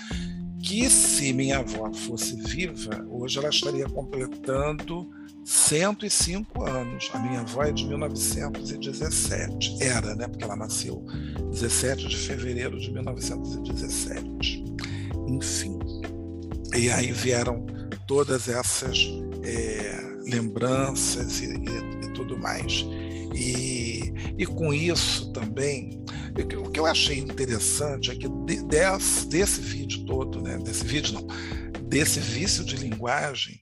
que 0.63 0.91
se 0.91 1.33
minha 1.33 1.59
avó 1.59 1.93
fosse 1.93 2.37
viva, 2.43 3.07
hoje 3.09 3.39
ela 3.39 3.49
estaria 3.49 3.89
completando 3.89 5.09
105 5.45 6.65
anos. 6.65 7.09
A 7.15 7.19
minha 7.21 7.41
avó 7.41 7.63
é 7.63 7.73
de 7.73 7.87
1917. 7.87 9.83
Era, 9.83 10.15
né? 10.15 10.29
Porque 10.29 10.45
ela 10.45 10.57
nasceu 10.57 11.07
17 11.51 12.07
de 12.07 12.17
fevereiro 12.17 12.79
de 12.79 12.93
1917. 12.93 14.65
Enfim. 15.27 15.78
E 16.77 16.91
aí 16.91 17.13
vieram 17.13 17.65
todas 18.07 18.49
essas 18.49 18.99
é, 19.43 20.01
lembranças 20.25 21.41
e, 21.41 21.47
e, 21.47 22.07
e, 22.07 22.13
tudo 22.13 22.39
mais. 22.39 22.87
E, 23.35 24.13
e 24.37 24.47
com 24.47 24.73
isso 24.73 25.33
também, 25.33 26.03
o 26.37 26.71
que 26.71 26.81
eu 26.81 26.87
achei 26.87 27.19
interessante 27.19 28.11
é 28.11 28.15
que 28.15 28.29
de, 28.29 28.63
desse, 28.65 29.27
desse 29.29 29.61
vídeo 29.61 30.05
todo, 30.05 30.41
né, 30.41 30.59
desse 30.59 30.85
vídeo 30.85 31.15
não, 31.15 31.27
desse 31.83 32.21
vício 32.21 32.65
de 32.65 32.77
linguagem, 32.77 33.61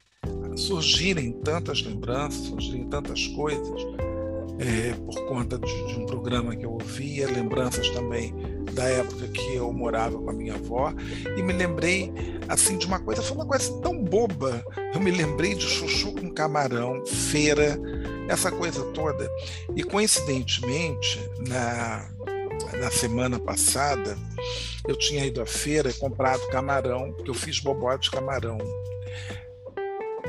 surgirem 0.57 1.33
tantas 1.33 1.83
lembranças, 1.83 2.47
surgirem 2.47 2.89
tantas 2.89 3.27
coisas, 3.29 3.83
é, 4.59 4.95
por 4.95 5.27
conta 5.27 5.59
de, 5.59 5.87
de, 5.87 6.01
um 6.01 6.07
programa 6.07 6.57
que 6.57 6.65
eu 6.65 6.73
ouvia, 6.73 7.27
lembranças 7.27 7.91
também 7.91 8.35
da 8.73 8.85
época 8.85 9.29
que 9.29 9.55
eu 9.55 9.71
morava 9.73 10.19
com 10.19 10.31
a 10.31 10.33
minha 10.33 10.55
avó, 10.55 10.93
e 11.37 11.43
me 11.43 11.53
lembrei 11.53 12.13
assim 12.49 12.79
de 12.79 12.87
uma 12.87 13.00
coisa, 13.00 13.23
foi 13.23 13.37
uma 13.37 13.47
coisa 13.47 13.73
tão 13.81 14.03
boba. 14.03 14.65
Eu 14.95 15.00
me 15.00 15.11
lembrei 15.11 15.55
de 15.55 15.67
chuchu 15.67 16.12
com 16.12 16.31
camarão, 16.31 17.05
feira, 17.07 17.79
essa 18.29 18.50
coisa 18.50 18.85
toda. 18.93 19.31
E 19.75 19.83
coincidentemente, 19.83 21.21
na 21.49 22.09
na 22.79 22.91
semana 22.91 23.38
passada, 23.38 24.17
eu 24.87 24.97
tinha 24.97 25.25
ido 25.25 25.41
à 25.41 25.47
feira 25.47 25.91
e 25.91 25.95
comprado 25.95 26.47
camarão, 26.49 27.12
porque 27.12 27.31
eu 27.31 27.35
fiz 27.35 27.61
bobó 27.61 27.95
de 27.97 28.11
camarão. 28.11 28.59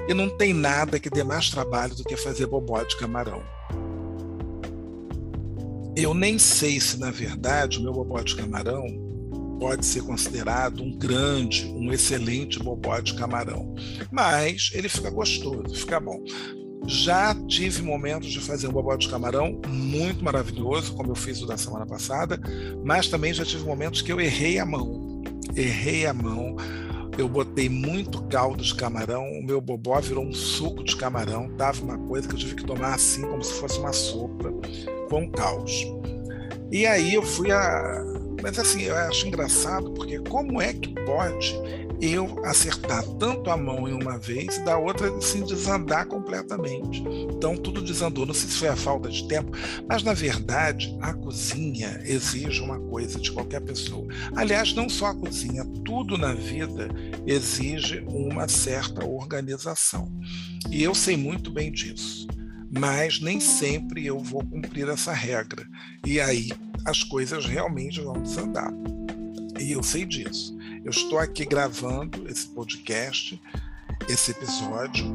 E 0.08 0.14
não 0.14 0.30
tem 0.30 0.54
nada 0.54 1.00
que 1.00 1.10
dê 1.10 1.24
mais 1.24 1.50
trabalho 1.50 1.96
do 1.96 2.04
que 2.04 2.16
fazer 2.16 2.46
bobó 2.46 2.82
de 2.84 2.96
camarão. 2.98 3.44
Eu 5.96 6.14
nem 6.14 6.38
sei 6.38 6.80
se, 6.80 7.00
na 7.00 7.12
verdade, 7.12 7.80
o 7.80 7.82
meu 7.82 7.92
bobó 7.92 8.22
de 8.22 8.36
camarão 8.36 9.07
pode 9.60 9.86
ser 9.86 10.02
considerado 10.04 10.84
um 10.84 10.98
grande, 10.98 11.66
um 11.66 11.92
excelente 11.92 12.60
bobó 12.60 13.00
de 13.00 13.14
camarão. 13.14 13.76
Mas 14.12 14.72
ele 14.74 14.90
fica 14.90 15.10
gostoso, 15.10 15.76
fica 15.76 16.00
bom. 16.00 16.24
Já 16.86 17.36
tive 17.48 17.82
momentos 17.82 18.30
de 18.30 18.40
fazer 18.40 18.68
um 18.68 18.72
bobó 18.72 18.96
de 18.96 19.10
camarão 19.10 19.60
muito 19.68 20.24
maravilhoso, 20.24 20.94
como 20.94 21.12
eu 21.12 21.16
fiz 21.16 21.42
o 21.42 21.46
da 21.46 21.58
semana 21.58 21.86
passada, 21.86 22.40
mas 22.84 23.08
também 23.08 23.34
já 23.34 23.44
tive 23.44 23.66
momentos 23.66 24.02
que 24.02 24.12
eu 24.12 24.22
errei 24.22 24.60
a 24.60 24.66
mão. 24.66 25.22
Errei 25.56 26.06
a 26.06 26.14
mão. 26.14 26.56
Eu 27.18 27.28
botei 27.28 27.68
muito 27.68 28.24
caldo 28.28 28.64
de 28.64 28.76
camarão, 28.76 29.24
o 29.24 29.44
meu 29.44 29.60
bobó 29.60 30.00
virou 30.00 30.24
um 30.24 30.32
suco 30.32 30.84
de 30.84 30.96
camarão, 30.96 31.50
tava 31.58 31.84
uma 31.84 31.98
coisa 31.98 32.28
que 32.28 32.36
eu 32.36 32.40
tive 32.40 32.56
que 32.56 32.64
tomar 32.64 32.94
assim, 32.94 33.24
como 33.24 33.44
se 33.44 33.54
fosse 33.54 33.80
uma 33.80 33.92
sopa, 33.92 34.54
com 35.10 35.30
caos. 35.32 35.84
E 36.72 36.86
aí 36.86 37.14
eu 37.14 37.24
fui 37.24 37.52
a. 37.52 38.17
Mas 38.42 38.60
assim, 38.60 38.84
eu 38.84 38.96
acho 38.96 39.28
engraçado, 39.28 39.92
porque 39.92 40.20
como 40.20 40.62
é 40.62 40.74
que 40.74 40.94
pode 41.06 41.56
eu 42.02 42.46
acertar 42.46 43.04
tanto 43.20 43.50
a 43.50 43.58
mão 43.58 43.88
em 43.88 43.94
uma 43.94 44.18
vez 44.18 44.58
e 44.58 44.64
da 44.64 44.78
outra 44.78 45.10
assim 45.18 45.44
desandar 45.44 46.06
completamente. 46.06 47.04
Então 47.32 47.58
tudo 47.58 47.82
desandou. 47.82 48.26
Não 48.26 48.34
sei 48.34 48.50
se 48.50 48.58
foi 48.58 48.68
a 48.68 48.76
falta 48.76 49.10
de 49.10 49.28
tempo, 49.28 49.52
mas 49.88 50.04
na 50.04 50.14
verdade 50.14 50.96
a 51.02 51.14
cozinha 51.14 52.02
exige 52.06 52.62
uma 52.62 52.80
coisa 52.80 53.20
de 53.20 53.32
qualquer 53.32 53.62
pessoa. 53.62 54.08
Aliás, 54.36 54.74
não 54.74 54.88
só 54.88 55.08
a 55.08 55.16
cozinha, 55.16 55.66
tudo 55.84 56.18
na 56.18 56.34
vida 56.34 56.88
exige 57.26 58.04
uma 58.08 58.48
certa 58.48 59.06
organização. 59.06 60.12
E 60.70 60.84
eu 60.84 60.94
sei 60.94 61.18
muito 61.18 61.50
bem 61.50 61.72
disso. 61.72 62.28
Mas 62.70 63.22
nem 63.22 63.40
sempre 63.40 64.06
eu 64.06 64.20
vou 64.20 64.46
cumprir 64.46 64.90
essa 64.90 65.14
regra. 65.14 65.66
E 66.06 66.20
aí 66.20 66.52
as 66.88 67.04
coisas 67.04 67.46
realmente 67.46 68.00
vão 68.00 68.14
desandar. 68.22 68.74
E 69.60 69.74
eu 69.74 69.84
sei 69.84 70.06
disso. 70.06 70.58
Eu 70.86 70.92
estou 70.92 71.20
aqui 71.20 71.46
gravando 71.46 72.26
esse 72.30 72.48
podcast, 72.48 73.40
esse 74.08 74.32
episódio, 74.32 75.06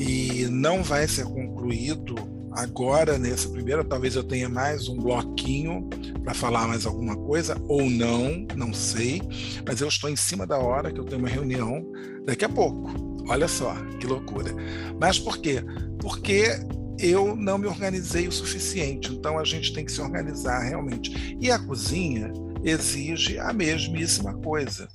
e 0.00 0.46
não 0.46 0.82
vai 0.82 1.06
ser 1.06 1.24
concluído 1.24 2.16
agora 2.52 3.18
nesse 3.18 3.46
primeiro. 3.48 3.84
Talvez 3.84 4.16
eu 4.16 4.24
tenha 4.24 4.48
mais 4.48 4.88
um 4.88 4.96
bloquinho 4.96 5.86
para 6.24 6.32
falar 6.32 6.66
mais 6.66 6.86
alguma 6.86 7.14
coisa, 7.14 7.60
ou 7.68 7.90
não, 7.90 8.46
não 8.56 8.72
sei. 8.72 9.20
Mas 9.66 9.82
eu 9.82 9.88
estou 9.88 10.08
em 10.08 10.16
cima 10.16 10.46
da 10.46 10.56
hora 10.56 10.90
que 10.90 10.98
eu 10.98 11.04
tenho 11.04 11.20
uma 11.20 11.28
reunião 11.28 11.84
daqui 12.24 12.46
a 12.46 12.48
pouco. 12.48 12.90
Olha 13.28 13.48
só 13.48 13.74
que 14.00 14.06
loucura. 14.06 14.50
Mas 14.98 15.18
por 15.18 15.36
quê? 15.36 15.62
Porque 16.00 16.58
eu 16.98 17.36
não 17.36 17.58
me 17.58 17.66
organizei 17.66 18.26
o 18.28 18.32
suficiente. 18.32 19.12
Então 19.12 19.38
a 19.38 19.44
gente 19.44 19.72
tem 19.72 19.84
que 19.84 19.92
se 19.92 20.00
organizar 20.00 20.60
realmente. 20.60 21.36
E 21.40 21.50
a 21.50 21.58
cozinha 21.58 22.32
exige 22.64 23.38
a 23.38 23.52
mesmíssima 23.52 24.34
coisa. 24.34 24.88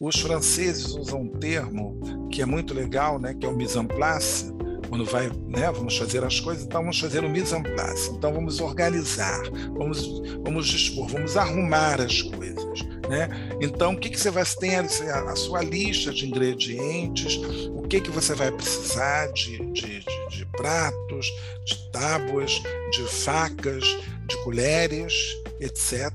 Os 0.00 0.20
franceses 0.20 0.96
usam 0.96 1.22
um 1.22 1.28
termo 1.28 2.28
que 2.28 2.42
é 2.42 2.46
muito 2.46 2.74
legal, 2.74 3.20
né, 3.20 3.34
que 3.34 3.46
é 3.46 3.48
o 3.48 3.56
mise 3.56 3.78
en 3.78 3.86
place, 3.86 4.52
quando 4.88 5.04
vai, 5.04 5.30
né, 5.46 5.70
vamos 5.70 5.96
fazer 5.96 6.24
as 6.24 6.40
coisas, 6.40 6.64
então 6.64 6.80
vamos 6.80 6.98
fazer 6.98 7.24
o 7.24 7.30
mise 7.30 7.54
en 7.54 7.62
place. 7.62 8.10
Então 8.10 8.32
vamos 8.32 8.60
organizar, 8.60 9.40
vamos, 9.74 10.20
vamos 10.44 10.66
dispor, 10.66 11.08
vamos 11.08 11.36
arrumar 11.36 12.00
as 12.00 12.20
coisas. 12.20 12.82
Né? 13.08 13.28
Então, 13.60 13.92
o 13.92 13.98
que, 13.98 14.08
que 14.10 14.18
você 14.18 14.30
vai 14.30 14.44
ter? 14.44 14.76
A, 14.76 15.36
sua 15.36 15.62
lista 15.62 16.12
de 16.12 16.26
ingredientes, 16.26 17.36
o 17.74 17.82
que, 17.82 18.00
que 18.00 18.10
você 18.10 18.34
vai 18.34 18.50
precisar 18.50 19.26
de, 19.32 19.58
de, 19.72 20.00
de 20.00 20.31
pratos, 20.52 21.26
de 21.64 21.90
tábuas, 21.90 22.52
de 22.90 23.02
facas, 23.08 23.84
de 24.26 24.36
colheres, 24.44 25.12
etc. 25.60 26.10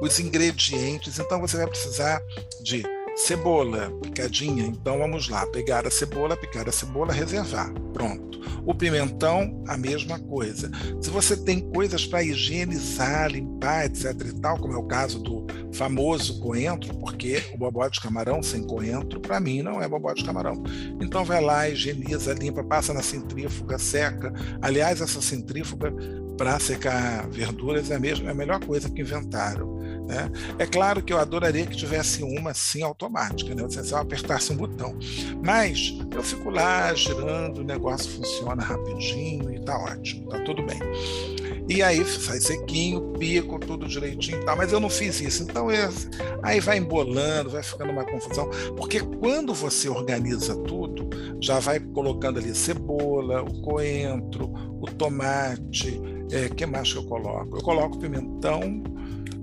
Os 0.00 0.18
ingredientes. 0.18 1.18
Então, 1.18 1.40
você 1.40 1.56
vai 1.56 1.66
precisar 1.66 2.22
de 2.60 2.82
Cebola 3.18 3.90
picadinha, 4.00 4.64
então 4.64 4.98
vamos 4.98 5.28
lá, 5.28 5.44
pegar 5.48 5.84
a 5.84 5.90
cebola, 5.90 6.36
picar 6.36 6.68
a 6.68 6.72
cebola, 6.72 7.12
reservar. 7.12 7.68
Pronto. 7.92 8.38
O 8.64 8.72
pimentão, 8.72 9.62
a 9.66 9.76
mesma 9.76 10.20
coisa. 10.20 10.70
Se 11.02 11.10
você 11.10 11.36
tem 11.36 11.60
coisas 11.72 12.06
para 12.06 12.22
higienizar, 12.22 13.28
limpar, 13.30 13.86
etc 13.86 14.14
e 14.24 14.32
tal, 14.40 14.58
como 14.58 14.74
é 14.74 14.76
o 14.76 14.84
caso 14.84 15.18
do 15.18 15.44
famoso 15.72 16.40
coentro, 16.40 16.94
porque 16.94 17.42
o 17.52 17.58
bobó 17.58 17.88
de 17.88 18.00
camarão 18.00 18.40
sem 18.40 18.62
coentro, 18.62 19.20
para 19.20 19.40
mim, 19.40 19.62
não 19.62 19.82
é 19.82 19.88
bobó 19.88 20.12
de 20.12 20.24
camarão. 20.24 20.62
Então 21.00 21.24
vai 21.24 21.42
lá, 21.42 21.68
higieniza, 21.68 22.34
limpa, 22.34 22.62
passa 22.62 22.94
na 22.94 23.02
centrífuga, 23.02 23.78
seca. 23.78 24.32
Aliás, 24.62 25.00
essa 25.00 25.20
centrífuga 25.20 25.92
para 26.36 26.58
secar 26.60 27.28
verduras 27.28 27.90
é 27.90 27.96
a, 27.96 27.98
mesma, 27.98 28.28
é 28.28 28.30
a 28.30 28.34
melhor 28.34 28.64
coisa 28.64 28.88
que 28.88 29.02
inventaram. 29.02 29.77
Né? 30.08 30.32
É 30.58 30.64
claro 30.64 31.02
que 31.02 31.12
eu 31.12 31.18
adoraria 31.18 31.66
que 31.66 31.76
tivesse 31.76 32.22
uma 32.22 32.52
assim 32.52 32.82
automática, 32.82 33.54
né? 33.54 33.62
você 33.62 33.84
só 33.84 33.98
apertasse 33.98 34.50
um 34.50 34.56
botão. 34.56 34.98
Mas 35.44 35.94
eu 36.10 36.22
fico 36.22 36.48
lá 36.48 36.94
girando, 36.94 37.58
o 37.58 37.64
negócio 37.64 38.10
funciona 38.10 38.62
rapidinho 38.62 39.50
e 39.50 39.56
está 39.56 39.78
ótimo, 39.78 40.24
está 40.24 40.42
tudo 40.44 40.62
bem. 40.62 40.80
E 41.68 41.82
aí 41.82 42.02
sai 42.06 42.40
sequinho, 42.40 43.12
pico, 43.18 43.58
tudo 43.58 43.86
direitinho 43.86 44.40
e 44.40 44.44
tal. 44.46 44.56
Mas 44.56 44.72
eu 44.72 44.80
não 44.80 44.88
fiz 44.88 45.20
isso. 45.20 45.42
Então 45.42 45.70
é, 45.70 45.86
aí 46.42 46.58
vai 46.60 46.78
embolando, 46.78 47.50
vai 47.50 47.62
ficando 47.62 47.92
uma 47.92 48.06
confusão. 48.06 48.48
Porque 48.74 49.00
quando 49.00 49.52
você 49.52 49.90
organiza 49.90 50.56
tudo, 50.62 51.10
já 51.38 51.58
vai 51.58 51.78
colocando 51.78 52.38
ali 52.38 52.54
cebola, 52.54 53.42
o 53.42 53.60
coentro, 53.60 54.50
o 54.80 54.86
tomate. 54.86 56.00
O 56.00 56.34
é, 56.34 56.48
que 56.48 56.64
mais 56.64 56.90
que 56.90 56.98
eu 56.98 57.04
coloco? 57.04 57.58
Eu 57.58 57.62
coloco 57.62 57.98
pimentão, 57.98 58.82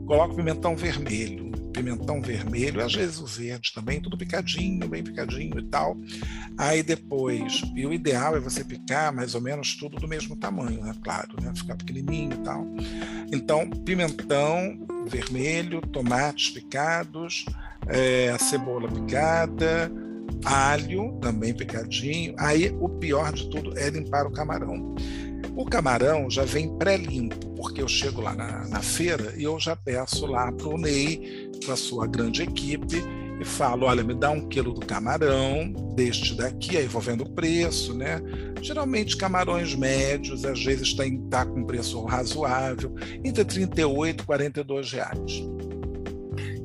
coloco 0.06 0.36
pimentão 0.36 0.76
vermelho 0.76 1.56
pimentão 1.76 2.22
vermelho, 2.22 2.82
às 2.82 2.94
vezes 2.94 3.20
o 3.20 3.26
verde 3.26 3.74
também, 3.74 4.00
tudo 4.00 4.18
picadinho, 4.18 4.88
bem 4.88 5.04
picadinho 5.04 5.60
e 5.60 5.64
tal. 5.64 5.98
Aí 6.58 6.82
depois, 6.82 7.62
e 7.76 7.86
o 7.86 7.92
ideal 7.92 8.36
é 8.36 8.40
você 8.40 8.64
picar 8.64 9.14
mais 9.14 9.36
ou 9.36 9.42
menos 9.42 9.76
tudo 9.76 9.98
do 9.98 10.08
mesmo 10.08 10.38
tamanho, 10.38 10.82
né? 10.82 10.96
Claro, 11.04 11.36
né? 11.42 11.52
Ficar 11.54 11.76
pequenininho 11.76 12.34
e 12.34 12.38
tal. 12.38 12.66
Então, 13.32 13.70
pimentão 13.70 14.88
vermelho, 15.08 15.82
tomates 15.82 16.50
picados, 16.52 17.46
é, 17.88 18.36
cebola 18.40 18.88
picada, 18.88 19.92
alho 20.46 21.18
também 21.22 21.54
picadinho. 21.54 22.36
Aí 22.38 22.74
o 22.80 22.88
pior 22.88 23.34
de 23.34 23.50
tudo 23.50 23.78
é 23.78 23.90
limpar 23.90 24.26
o 24.26 24.32
camarão. 24.32 24.96
O 25.56 25.66
camarão 25.66 26.30
já 26.30 26.44
vem 26.44 26.78
pré-limpo, 26.78 27.50
porque 27.56 27.82
eu 27.82 27.88
chego 27.88 28.22
lá 28.22 28.36
na, 28.36 28.68
na, 28.68 28.82
feira 28.82 29.34
e 29.38 29.44
eu 29.44 29.60
já 29.60 29.76
peço 29.76 30.26
lá 30.26 30.52
para 30.52 30.68
o 30.68 30.78
Ney, 30.78 31.50
com 31.66 31.72
a 31.72 31.76
sua 31.78 32.06
grande 32.06 32.44
equipe, 32.44 33.02
e 33.40 33.46
falo: 33.46 33.86
olha, 33.86 34.04
me 34.04 34.14
dá 34.14 34.32
um 34.32 34.48
quilo 34.48 34.74
do 34.74 34.86
camarão, 34.86 35.72
deste 35.96 36.36
daqui, 36.36 36.78
aí 36.78 36.88
vou 36.88 37.02
vendo 37.02 37.24
o 37.24 37.30
preço, 37.30 37.94
né? 37.94 38.22
Geralmente 38.62 39.16
camarões 39.16 39.74
médios, 39.76 40.44
às 40.44 40.64
vezes 40.64 40.90
está 40.90 41.04
tá 41.30 41.46
com 41.46 41.64
preço 41.64 42.04
razoável, 42.04 42.94
entre 43.24 43.46
38 43.46 44.22
e 44.22 44.26
42 44.26 44.92
reais. 44.92 45.44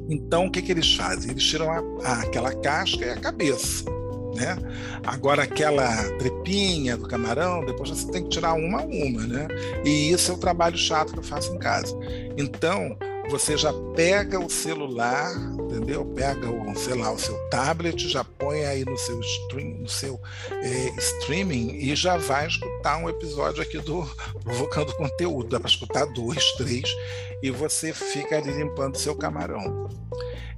Então, 0.09 0.47
o 0.47 0.51
que, 0.51 0.61
que 0.61 0.73
eles 0.73 0.97
fazem? 0.97 1.31
Eles 1.31 1.45
tiram 1.45 1.71
a, 1.71 1.79
a, 2.05 2.21
aquela 2.23 2.53
casca 2.53 3.05
e 3.05 3.11
a 3.11 3.17
cabeça 3.17 4.00
né? 4.35 4.57
Agora 5.05 5.43
aquela 5.43 5.89
trepinha 6.19 6.97
do 6.97 7.07
camarão, 7.07 7.65
depois 7.65 7.91
você 7.91 8.11
tem 8.11 8.25
que 8.25 8.31
tirar 8.31 8.55
uma 8.55 8.81
a 8.81 8.85
uma, 8.85 9.27
né? 9.27 9.49
E 9.85 10.11
isso 10.11 10.31
é 10.31 10.35
o 10.35 10.39
trabalho 10.39 10.77
chato 10.77 11.13
que 11.13 11.19
eu 11.19 11.23
faço 11.23 11.55
em 11.55 11.59
casa. 11.59 11.97
Então, 12.37 12.97
você 13.31 13.57
já 13.57 13.73
pega 13.95 14.41
o 14.41 14.51
celular, 14.51 15.33
entendeu? 15.53 16.05
Pega 16.05 16.51
o, 16.51 16.77
sei 16.77 16.95
lá, 16.95 17.13
o 17.13 17.19
seu 17.19 17.37
tablet, 17.49 18.09
já 18.09 18.25
põe 18.25 18.65
aí 18.65 18.85
no 18.85 18.99
seu 18.99 19.21
stream, 19.21 19.79
no 19.79 19.89
seu 19.89 20.21
é, 20.51 20.89
streaming 20.99 21.77
e 21.77 21.95
já 21.95 22.17
vai 22.17 22.49
escutar 22.49 22.97
um 22.97 23.09
episódio 23.09 23.63
aqui 23.63 23.79
do 23.79 24.05
Provocando 24.43 24.93
Conteúdo. 24.95 25.49
Dá 25.49 25.61
para 25.61 25.71
escutar 25.71 26.07
dois, 26.07 26.45
três, 26.55 26.93
e 27.43 27.51
você 27.51 27.93
fica 27.93 28.37
ali 28.37 28.53
limpando 28.53 28.99
seu 28.99 29.15
camarão. 29.15 29.89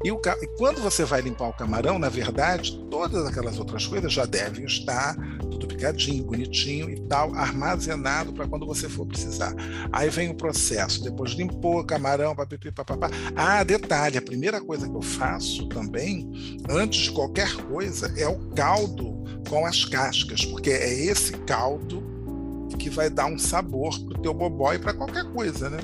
E, 0.04 0.10
o, 0.10 0.20
e 0.40 0.46
quando 0.58 0.80
você 0.80 1.04
vai 1.04 1.20
limpar 1.20 1.48
o 1.48 1.52
camarão, 1.52 1.98
na 1.98 2.08
verdade, 2.08 2.76
todas 2.90 3.24
aquelas 3.24 3.58
outras 3.58 3.86
coisas 3.86 4.12
já 4.12 4.24
devem 4.24 4.64
estar 4.64 5.14
tudo 5.48 5.68
picadinho, 5.68 6.24
bonitinho 6.24 6.90
e 6.90 7.00
tal, 7.02 7.32
armazenado 7.34 8.32
para 8.32 8.48
quando 8.48 8.66
você 8.66 8.88
for 8.88 9.06
precisar. 9.06 9.54
Aí 9.92 10.10
vem 10.10 10.30
o 10.30 10.34
processo, 10.34 11.04
depois 11.04 11.32
limpou 11.32 11.78
o 11.78 11.84
camarão, 11.84 12.34
papipi, 12.34 12.72
papapá. 12.72 13.10
Ah, 13.36 13.62
detalhe, 13.62 14.18
a 14.18 14.22
primeira 14.22 14.60
coisa 14.60 14.88
que 14.88 14.94
eu 14.94 15.02
faço 15.02 15.68
também, 15.68 16.28
antes 16.68 17.02
de 17.02 17.12
qualquer 17.12 17.54
coisa, 17.54 18.12
é 18.16 18.26
o 18.26 18.38
caldo 18.50 19.22
com 19.48 19.64
as 19.64 19.84
cascas, 19.84 20.44
porque 20.44 20.70
é 20.70 20.92
esse 20.92 21.32
caldo 21.32 22.10
que 22.78 22.90
vai 22.90 23.08
dar 23.08 23.26
um 23.26 23.38
sabor 23.38 23.96
para 24.00 24.18
o 24.18 24.22
teu 24.22 24.34
bobó 24.34 24.72
e 24.72 24.78
para 24.78 24.92
qualquer 24.92 25.24
coisa, 25.32 25.70
né? 25.70 25.78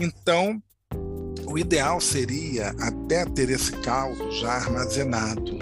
Então, 0.00 0.60
o 1.46 1.58
ideal 1.58 2.00
seria 2.00 2.74
até 2.80 3.24
ter 3.24 3.50
esse 3.50 3.72
caldo 3.72 4.30
já 4.32 4.52
armazenado. 4.52 5.58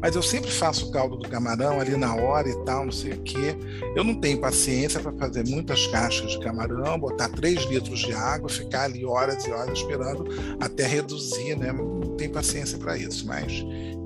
Mas 0.00 0.16
eu 0.16 0.22
sempre 0.22 0.50
faço 0.50 0.88
o 0.88 0.90
caldo 0.90 1.16
do 1.16 1.28
camarão 1.28 1.78
ali 1.78 1.94
na 1.96 2.14
hora 2.14 2.48
e 2.48 2.64
tal, 2.64 2.86
não 2.86 2.92
sei 2.92 3.12
o 3.12 3.22
quê. 3.22 3.54
Eu 3.94 4.02
não 4.02 4.14
tenho 4.14 4.40
paciência 4.40 4.98
para 4.98 5.12
fazer 5.12 5.46
muitas 5.46 5.86
caixas 5.88 6.32
de 6.32 6.40
camarão, 6.40 6.98
botar 6.98 7.28
3 7.28 7.64
litros 7.64 8.00
de 8.00 8.12
água, 8.12 8.48
ficar 8.48 8.84
ali 8.84 9.04
horas 9.04 9.44
e 9.44 9.50
horas 9.50 9.78
esperando 9.78 10.24
até 10.58 10.86
reduzir, 10.86 11.54
né? 11.54 11.70
Não 11.70 12.16
tenho 12.16 12.32
paciência 12.32 12.78
para 12.78 12.96
isso, 12.96 13.26
mas 13.26 13.52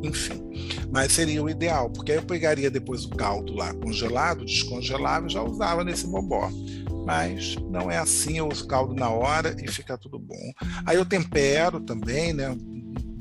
enfim. 0.02 0.42
Mas 0.90 1.12
seria 1.12 1.42
o 1.42 1.48
ideal, 1.48 1.88
porque 1.88 2.10
aí 2.10 2.18
eu 2.18 2.24
pegaria 2.24 2.70
depois 2.70 3.04
o 3.04 3.10
caldo 3.10 3.54
lá 3.54 3.72
congelado, 3.74 4.44
descongelava 4.44 5.28
e 5.28 5.30
já 5.30 5.42
usava 5.42 5.84
nesse 5.84 6.06
bobó 6.08 6.50
mas 7.04 7.56
não 7.70 7.90
é 7.90 7.98
assim, 7.98 8.38
eu 8.38 8.48
uso 8.48 8.66
caldo 8.66 8.94
na 8.94 9.08
hora 9.08 9.54
e 9.62 9.68
fica 9.70 9.98
tudo 9.98 10.18
bom. 10.18 10.52
Aí 10.86 10.96
eu 10.96 11.04
tempero 11.04 11.80
também, 11.80 12.32
né? 12.32 12.56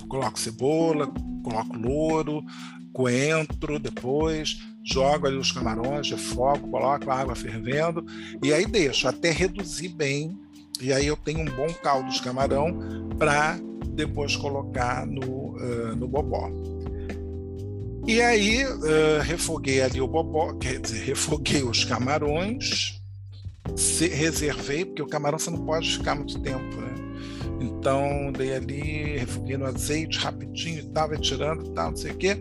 Coloco 0.08 0.39
cebola, 0.39 1.12
coloco 1.43 1.78
louro, 1.78 2.43
coentro 2.93 3.80
depois, 3.80 4.60
jogo 4.86 5.28
ali 5.28 5.38
os 5.38 5.52
camarões, 5.52 6.10
refogo, 6.10 6.69
coloco 6.69 7.10
a 7.10 7.19
água 7.19 7.36
fervendo 7.36 8.06
e 8.41 8.54
aí 8.54 8.65
deixo 8.65 9.08
até 9.08 9.32
reduzir 9.32 9.89
bem. 9.89 10.38
E 10.82 10.91
aí 10.91 11.08
eu 11.08 11.17
tenho 11.17 11.41
um 11.41 11.56
bom 11.56 11.72
caldo 11.82 12.10
de 12.12 12.22
camarão 12.22 13.08
para 13.17 13.58
depois 13.89 14.36
colocar 14.36 15.06
no, 15.06 15.56
uh, 15.56 15.96
no 15.96 16.08
bobó. 16.08 16.50
E 18.06 18.22
aí 18.22 18.65
uh, 18.65 19.22
refoguei 19.22 19.82
ali 19.82 20.02
o 20.02 20.08
bobó, 20.08 20.54
quer 20.54 20.80
dizer, 20.80 21.04
refoguei 21.06 21.63
os 21.63 21.86
camarões, 21.86 23.02
reservei, 24.12 24.86
porque 24.86 25.02
o 25.02 25.08
camarão 25.08 25.39
você 25.39 25.49
não 25.49 25.65
pode 25.65 25.97
ficar 25.97 26.15
muito 26.15 26.39
tempo, 26.39 26.76
né? 26.82 26.93
Então, 27.60 28.32
dei 28.32 28.54
ali, 28.54 29.17
refoguei 29.17 29.58
no 29.58 29.65
azeite 29.65 30.17
rapidinho 30.19 30.80
e 30.80 30.89
tal, 30.89 31.15
tirando 31.17 31.65
e 31.65 31.69
tal, 31.71 31.91
não 31.91 31.97
sei 31.97 32.12
o 32.12 32.15
quê. 32.17 32.38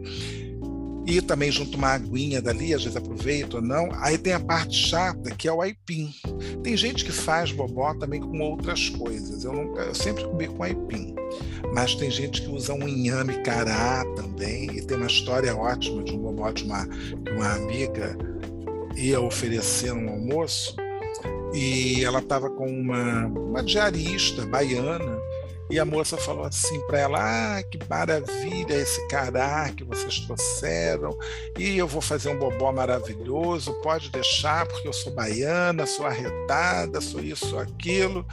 E 1.05 1.21
também 1.21 1.51
junto 1.51 1.77
uma 1.77 1.89
aguinha 1.89 2.41
dali, 2.41 2.73
às 2.73 2.85
vezes 2.85 2.97
aproveito 2.97 3.55
ou 3.55 3.63
não. 3.63 3.89
Aí 3.95 4.17
tem 4.17 4.33
a 4.33 4.41
parte 4.41 4.75
chata, 4.75 5.31
que 5.33 5.49
é 5.49 5.53
o 5.53 5.61
aipim. 5.61 6.15
Tem 6.63 6.77
gente 6.77 7.05
que 7.05 7.11
faz 7.11 7.51
bobó 7.51 7.93
também 7.95 8.21
com 8.21 8.39
outras 8.41 8.89
coisas. 8.89 9.45
Eu, 9.45 9.53
nunca, 9.53 9.83
eu 9.83 9.95
sempre 9.97 10.25
comi 10.25 10.47
com 10.47 10.63
aipim. 10.63 11.15
Mas 11.75 11.97
tem 11.97 12.09
gente 12.09 12.43
que 12.43 12.49
usa 12.49 12.73
um 12.73 12.87
inhame 12.87 13.43
cará 13.43 14.05
também. 14.15 14.77
E 14.77 14.83
tem 14.83 14.97
uma 14.97 15.09
história 15.09 15.57
ótima 15.57 16.05
de 16.05 16.13
um 16.13 16.19
bobó 16.19 16.53
de 16.53 16.63
uma, 16.63 16.87
de 16.87 17.31
uma 17.33 17.53
amiga 17.53 18.17
ia 18.97 19.21
oferecer 19.21 19.93
um 19.93 20.09
almoço 20.09 20.77
e 21.53 22.05
ela 22.05 22.21
estava 22.21 22.49
com 22.51 22.67
uma, 22.67 23.27
uma 23.27 23.63
diarista 23.63 24.45
baiana. 24.47 25.21
E 25.71 25.79
a 25.79 25.85
moça 25.87 26.19
falou 26.19 26.45
assim 26.45 26.81
para 26.87 27.01
ela: 27.01 27.19
Ah, 27.57 27.63
que 27.63 27.79
maravilha 27.89 28.75
esse 28.75 29.07
cará 29.09 29.71
que 29.71 29.85
vocês 29.85 30.21
trouxeram, 30.21 31.17
e 31.59 31.79
eu 31.79 31.89
vou 31.89 32.03
fazer 32.03 32.29
um 32.29 32.39
bobó 32.39 32.71
maravilhoso, 32.73 33.73
pode 33.83 34.11
deixar, 34.11 34.67
porque 34.67 34.87
eu 34.87 34.93
sou 34.93 35.13
baiana, 35.15 35.87
sou 35.87 36.05
arretada, 36.05 37.01
sou 37.01 37.21
isso, 37.21 37.47
sou 37.47 37.59
aquilo. 37.59 38.27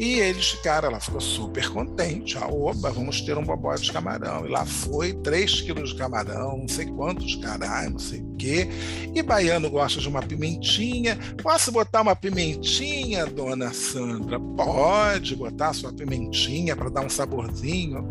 E 0.00 0.18
eles 0.18 0.52
ficaram, 0.52 0.88
ela 0.88 0.98
ficou 0.98 1.20
super 1.20 1.68
contente. 1.68 2.38
Ah, 2.38 2.48
vamos 2.94 3.20
ter 3.20 3.36
um 3.36 3.44
bobó 3.44 3.74
de 3.74 3.92
camarão. 3.92 4.46
E 4.46 4.48
lá 4.48 4.64
foi, 4.64 5.12
3 5.12 5.60
quilos 5.60 5.90
de 5.90 5.96
camarão, 5.96 6.56
não 6.56 6.66
sei 6.66 6.86
quantos 6.86 7.36
caralho, 7.36 7.90
não 7.90 7.98
sei 7.98 8.22
o 8.22 8.34
quê. 8.36 8.66
E 9.14 9.22
baiano 9.22 9.68
gosta 9.68 10.00
de 10.00 10.08
uma 10.08 10.22
pimentinha. 10.22 11.18
Posso 11.42 11.70
botar 11.70 12.00
uma 12.00 12.16
pimentinha, 12.16 13.26
dona 13.26 13.74
Sandra? 13.74 14.40
Pode 14.40 15.36
botar 15.36 15.74
sua 15.74 15.92
pimentinha 15.92 16.74
para 16.74 16.88
dar 16.88 17.04
um 17.04 17.10
saborzinho. 17.10 18.08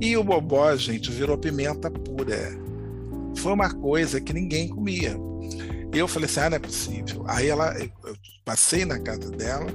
E 0.00 0.16
o 0.16 0.22
bobó, 0.22 0.76
gente, 0.76 1.10
virou 1.10 1.36
pimenta 1.36 1.90
pura. 1.90 2.56
Foi 3.34 3.52
uma 3.52 3.74
coisa 3.74 4.20
que 4.20 4.32
ninguém 4.32 4.68
comia. 4.68 5.18
Eu 5.92 6.06
falei 6.06 6.26
assim: 6.26 6.38
ah, 6.38 6.50
não 6.50 6.56
é 6.58 6.60
possível. 6.60 7.24
Aí 7.26 7.48
ela, 7.48 7.76
eu 7.80 7.90
passei 8.44 8.84
na 8.84 9.00
casa 9.00 9.28
dela 9.28 9.66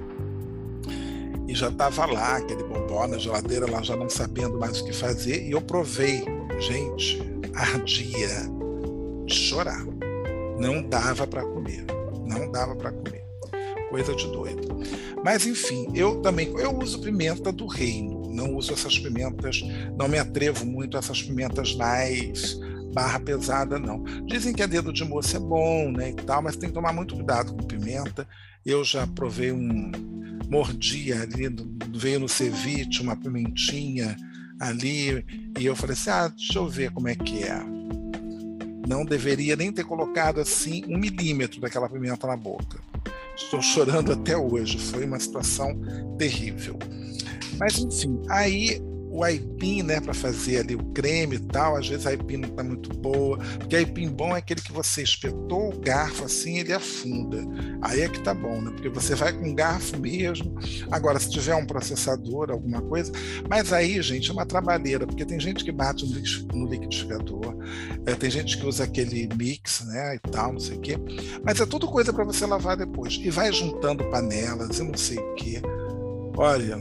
e 1.47 1.55
já 1.55 1.69
estava 1.69 2.05
lá, 2.05 2.38
aquele 2.38 2.63
bombó 2.63 3.07
na 3.07 3.17
geladeira, 3.17 3.69
lá 3.69 3.81
já 3.81 3.95
não 3.95 4.10
sabendo 4.10 4.60
mais 4.60 4.81
o 4.81 4.86
que 4.86 4.93
fazer, 4.93 5.47
e 5.47 5.51
eu 5.51 5.62
provei. 5.62 6.23
Gente, 6.60 7.21
ardia 7.53 8.29
de 9.25 9.33
chorar. 9.33 9.86
Não 10.60 10.81
dava 10.81 11.27
para 11.27 11.43
comer. 11.43 11.86
Não 12.25 12.51
dava 12.51 12.75
para 12.75 12.91
comer. 12.91 13.23
Coisa 13.89 14.13
de 14.15 14.27
doido. 14.31 14.67
Mas 15.23 15.45
enfim, 15.45 15.88
eu 15.93 16.21
também 16.21 16.47
eu 16.57 16.77
uso 16.77 16.99
pimenta 16.99 17.51
do 17.51 17.67
reino. 17.67 18.23
Não 18.29 18.55
uso 18.55 18.73
essas 18.73 18.99
pimentas, 18.99 19.63
não 19.97 20.07
me 20.07 20.19
atrevo 20.19 20.65
muito 20.65 20.97
a 20.97 20.99
essas 20.99 21.23
pimentas 21.23 21.73
mais 21.75 22.60
barra 22.93 23.19
pesada, 23.19 23.79
não. 23.79 24.03
Dizem 24.25 24.53
que 24.53 24.63
a 24.63 24.67
dedo 24.67 24.91
de 24.91 25.03
moça 25.03 25.38
é 25.38 25.39
bom, 25.39 25.91
né, 25.91 26.10
e 26.10 26.13
tal, 26.13 26.41
mas 26.41 26.55
tem 26.55 26.69
que 26.69 26.75
tomar 26.75 26.93
muito 26.93 27.15
cuidado 27.15 27.53
com 27.53 27.63
pimenta. 27.63 28.27
Eu 28.65 28.83
já 28.83 29.05
provei 29.07 29.51
um, 29.51 29.91
mordia 30.49 31.21
ali, 31.21 31.49
veio 31.93 32.19
no 32.19 32.29
ceviche 32.29 33.01
uma 33.01 33.15
pimentinha 33.15 34.15
ali, 34.60 35.25
e 35.60 35.65
eu 35.65 35.75
falei 35.75 35.93
assim: 35.93 36.10
ah, 36.10 36.27
deixa 36.27 36.60
eu 36.60 36.67
ver 36.67 36.91
como 36.91 37.07
é 37.07 37.15
que 37.15 37.43
é. 37.43 37.62
Não 38.88 39.03
deveria 39.03 39.55
nem 39.55 39.71
ter 39.71 39.83
colocado 39.83 40.39
assim 40.39 40.83
um 40.88 40.97
milímetro 40.97 41.60
daquela 41.60 41.89
pimenta 41.89 42.25
na 42.25 42.38
boca. 42.38 42.79
Estou 43.36 43.62
chorando 43.62 44.13
até 44.13 44.36
hoje, 44.38 44.79
foi 44.79 45.05
uma 45.05 45.19
situação 45.19 45.79
terrível. 46.17 46.79
Mas 47.60 47.77
enfim, 47.77 48.19
aí 48.29 48.81
o 49.17 49.23
aipim, 49.23 49.82
né, 49.82 49.99
para 49.99 50.13
fazer 50.13 50.60
ali 50.60 50.75
o 50.75 50.84
creme 50.93 51.38
e 51.38 51.39
tal, 51.39 51.75
às 51.75 51.88
vezes 51.88 52.06
a 52.06 52.12
aipim 52.12 52.38
não 52.38 52.49
está 52.49 52.63
muito 52.63 52.95
boa, 52.99 53.39
porque 53.58 53.75
aipim 53.75 54.10
bom 54.10 54.36
é 54.36 54.38
aquele 54.38 54.62
que 54.62 54.71
você 54.71 55.01
espetou 55.01 55.73
o 55.73 55.80
garfo 55.80 56.23
assim, 56.23 56.60
ele 56.60 56.71
afunda. 56.71 57.43
Aí 57.82 58.01
é 58.01 58.10
que 58.10 58.19
tá 58.19 58.32
bom, 58.32 58.62
né? 58.62 58.69
Porque 58.69 58.89
você 58.89 59.15
vai 59.15 59.34
com 59.34 59.56
garfo 59.56 59.99
mesmo. 59.99 60.56
Agora, 60.91 61.19
se 61.19 61.32
tiver 61.32 61.56
um 61.56 61.65
processador, 61.65 62.51
alguma 62.51 62.80
coisa, 62.80 63.12
mas 63.49 63.73
aí, 63.73 63.99
gente, 64.03 64.30
é 64.30 64.34
uma 64.34 64.45
trabalheira, 64.45 65.08
porque 65.08 65.25
tem 65.25 65.39
gente 65.39 65.63
que 65.63 65.71
bate 65.71 66.06
no 66.53 66.67
liquidificador, 66.67 67.58
é, 68.06 68.13
tem 68.13 68.30
gente 68.30 68.56
que 68.56 68.67
usa 68.67 68.84
aquele 68.84 69.27
mix, 69.36 69.84
né, 69.88 70.15
e 70.15 70.19
tal, 70.30 70.53
não 70.53 70.60
sei 70.60 70.77
o 70.77 70.80
quê. 70.80 70.95
Mas 71.43 71.60
é 71.60 71.65
tudo 71.65 71.88
coisa 71.88 72.13
para 72.13 72.23
você 72.23 72.45
lavar 72.45 72.77
depois. 72.77 73.15
E 73.15 73.32
vai 73.32 73.51
juntando 73.51 74.03
panelas 74.12 74.77
e 74.77 74.84
não 74.84 74.95
sei 74.95 75.17
o 75.17 75.34
quê. 75.34 75.60
Olha, 76.38 76.77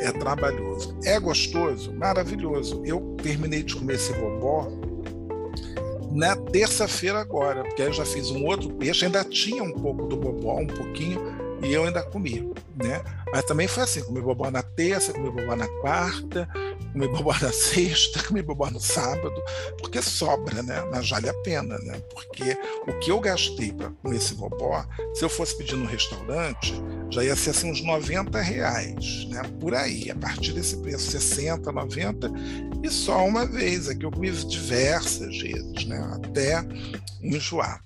é 0.00 0.12
trabalhoso. 0.12 0.96
É 1.04 1.18
gostoso? 1.18 1.92
Maravilhoso. 1.94 2.82
Eu 2.84 3.16
terminei 3.22 3.62
de 3.62 3.74
comer 3.74 3.94
esse 3.94 4.12
bobó 4.14 4.68
na 6.10 6.34
terça-feira 6.34 7.20
agora, 7.20 7.62
porque 7.62 7.82
eu 7.82 7.92
já 7.92 8.04
fiz 8.04 8.30
um 8.30 8.44
outro 8.44 8.68
peixe, 8.70 9.06
ainda 9.06 9.24
tinha 9.24 9.62
um 9.62 9.72
pouco 9.72 10.06
do 10.06 10.16
bobó, 10.16 10.58
um 10.58 10.66
pouquinho, 10.66 11.20
e 11.62 11.72
eu 11.72 11.84
ainda 11.84 12.02
comi, 12.02 12.52
né? 12.74 13.00
Mas 13.32 13.44
também 13.44 13.68
foi 13.68 13.84
assim, 13.84 14.02
comi 14.02 14.20
bobó 14.20 14.50
na 14.50 14.62
terça, 14.62 15.12
comi 15.12 15.30
bobó 15.30 15.54
na 15.54 15.68
quarta, 15.80 16.48
comi 16.92 17.08
bobó 17.08 17.34
na 17.40 17.52
sexta, 17.52 18.22
comi 18.26 18.42
bobó 18.42 18.70
no 18.70 18.80
sábado, 18.80 19.42
porque 19.78 20.02
sobra, 20.02 20.62
né? 20.62 20.82
Mas 20.90 21.08
vale 21.08 21.28
a 21.28 21.34
pena, 21.34 21.78
né? 21.78 22.00
Porque 22.12 22.56
o 22.86 22.98
que 22.98 23.10
eu 23.10 23.20
gastei 23.20 23.72
para 23.72 23.90
com 24.02 24.12
esse 24.12 24.34
bobó, 24.34 24.84
se 25.14 25.24
eu 25.24 25.28
fosse 25.28 25.56
pedir 25.56 25.76
no 25.76 25.86
restaurante, 25.86 26.74
já 27.10 27.24
ia 27.24 27.36
ser 27.36 27.50
assim 27.50 27.70
uns 27.70 27.82
90 27.82 28.40
reais, 28.40 29.26
né? 29.28 29.42
Por 29.60 29.74
aí, 29.74 30.10
a 30.10 30.14
partir 30.14 30.52
desse 30.52 30.76
preço, 30.78 31.10
60, 31.10 31.70
90, 31.72 32.30
e 32.82 32.90
só 32.90 33.24
uma 33.26 33.46
vez, 33.46 33.88
aqui 33.88 34.04
eu 34.04 34.10
comi 34.10 34.30
diversas 34.30 35.38
vezes, 35.38 35.84
né? 35.86 35.98
Até 36.14 36.64
enjoar. 37.22 37.82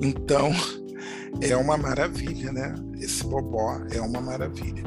Então, 0.00 0.52
é 1.40 1.56
uma 1.56 1.76
maravilha, 1.76 2.52
né? 2.52 2.74
Esse 3.00 3.24
bobó 3.24 3.80
é 3.90 4.00
uma 4.00 4.20
maravilha. 4.20 4.82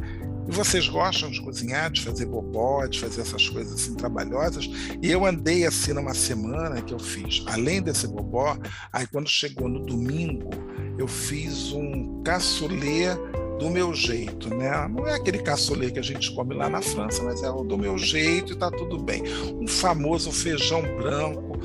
E 0.52 0.54
vocês 0.54 0.90
gostam 0.90 1.32
de 1.32 1.42
cozinhar, 1.42 1.90
de 1.90 2.02
fazer 2.02 2.26
bobó, 2.26 2.86
de 2.86 3.00
fazer 3.00 3.22
essas 3.22 3.48
coisas 3.48 3.74
assim 3.74 3.96
trabalhosas? 3.96 4.70
E 5.02 5.10
eu 5.10 5.26
andei 5.26 5.66
assim 5.66 5.94
numa 5.94 6.14
semana 6.14 6.82
que 6.82 6.94
eu 6.94 7.00
fiz, 7.00 7.42
além 7.48 7.82
desse 7.82 8.06
bobó, 8.06 8.58
aí 8.92 9.08
quando 9.08 9.30
chegou 9.30 9.70
no 9.70 9.80
domingo, 9.80 10.50
eu 10.98 11.08
fiz 11.08 11.72
um 11.72 12.22
cassoulet 12.22 13.18
do 13.60 13.70
meu 13.70 13.94
jeito, 13.94 14.50
né? 14.54 14.72
Não 14.90 15.08
é 15.08 15.16
aquele 15.16 15.40
cassoulet 15.40 15.94
que 15.94 16.00
a 16.00 16.04
gente 16.04 16.30
come 16.36 16.54
lá 16.54 16.70
na 16.70 16.82
França, 16.82 17.24
mas 17.24 17.42
é 17.44 17.50
o 17.50 17.64
do 17.64 17.78
meu 17.78 17.98
jeito 17.98 18.52
e 18.52 18.56
tá 18.58 18.70
tudo 18.70 18.98
bem. 18.98 19.24
Um 19.54 19.68
famoso 19.70 20.34
feijão 20.34 20.82
branco 20.82 21.58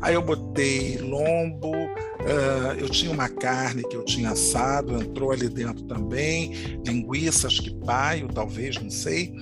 Aí 0.00 0.14
eu 0.14 0.22
botei 0.22 0.98
lombo, 0.98 1.70
uh, 1.70 2.74
eu 2.78 2.88
tinha 2.88 3.10
uma 3.10 3.28
carne 3.28 3.82
que 3.82 3.96
eu 3.96 4.04
tinha 4.04 4.30
assado, 4.30 5.00
entrou 5.00 5.30
ali 5.30 5.48
dentro 5.48 5.84
também, 5.84 6.52
linguiça, 6.86 7.46
acho 7.46 7.62
que 7.62 7.74
paio, 7.84 8.28
talvez, 8.28 8.76
não 8.80 8.90
sei. 8.90 9.34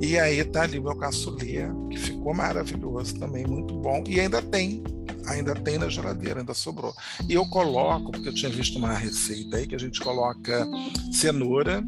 E 0.00 0.18
aí 0.18 0.44
tá 0.44 0.62
ali 0.62 0.78
o 0.78 0.82
meu 0.82 0.96
cassoulet, 0.96 1.70
que 1.90 1.98
ficou 1.98 2.34
maravilhoso 2.34 3.18
também, 3.18 3.46
muito 3.46 3.74
bom. 3.74 4.02
E 4.06 4.20
ainda 4.20 4.42
tem 4.42 4.82
ainda 5.26 5.54
tem 5.54 5.78
na 5.78 5.88
geladeira, 5.88 6.40
ainda 6.40 6.54
sobrou. 6.54 6.92
E 7.28 7.34
eu 7.34 7.46
coloco, 7.46 8.10
porque 8.10 8.28
eu 8.28 8.34
tinha 8.34 8.50
visto 8.50 8.76
uma 8.78 8.92
receita 8.92 9.56
aí 9.56 9.66
que 9.66 9.74
a 9.74 9.78
gente 9.78 10.00
coloca 10.00 10.66
cenoura 11.12 11.84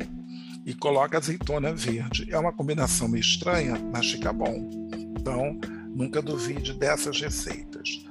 e 0.64 0.74
coloca 0.74 1.18
azeitona 1.18 1.74
verde. 1.74 2.26
É 2.30 2.38
uma 2.38 2.52
combinação 2.52 3.08
meio 3.08 3.20
estranha, 3.20 3.74
mas 3.92 4.10
fica 4.10 4.32
bom. 4.32 4.70
Então, 5.18 5.58
nunca 5.94 6.20
duvide 6.20 6.72
dessas 6.74 7.20
receitas. 7.20 8.04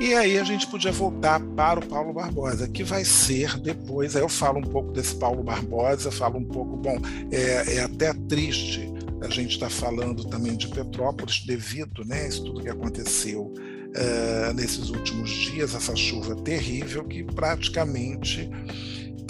E 0.00 0.14
aí 0.14 0.38
a 0.38 0.44
gente 0.44 0.66
podia 0.66 0.92
voltar 0.92 1.40
para 1.40 1.78
o 1.78 1.86
Paulo 1.86 2.12
Barbosa, 2.12 2.66
que 2.68 2.82
vai 2.82 3.04
ser 3.04 3.58
depois. 3.58 4.16
Aí 4.16 4.22
eu 4.22 4.28
falo 4.28 4.58
um 4.58 4.62
pouco 4.62 4.92
desse 4.92 5.14
Paulo 5.16 5.42
Barbosa, 5.42 6.10
falo 6.10 6.38
um 6.38 6.44
pouco, 6.44 6.76
bom, 6.76 6.98
é, 7.30 7.76
é 7.76 7.80
até 7.80 8.14
triste 8.14 8.90
a 9.20 9.28
gente 9.28 9.52
estar 9.52 9.66
tá 9.66 9.70
falando 9.70 10.24
também 10.24 10.56
de 10.56 10.68
Petrópolis 10.68 11.44
devido, 11.44 12.04
né, 12.04 12.26
isso 12.26 12.42
tudo 12.44 12.62
que 12.62 12.70
aconteceu 12.70 13.42
uh, 13.42 14.52
nesses 14.54 14.88
últimos 14.88 15.30
dias, 15.30 15.74
essa 15.74 15.94
chuva 15.94 16.34
terrível 16.36 17.04
que 17.04 17.22
praticamente 17.22 18.48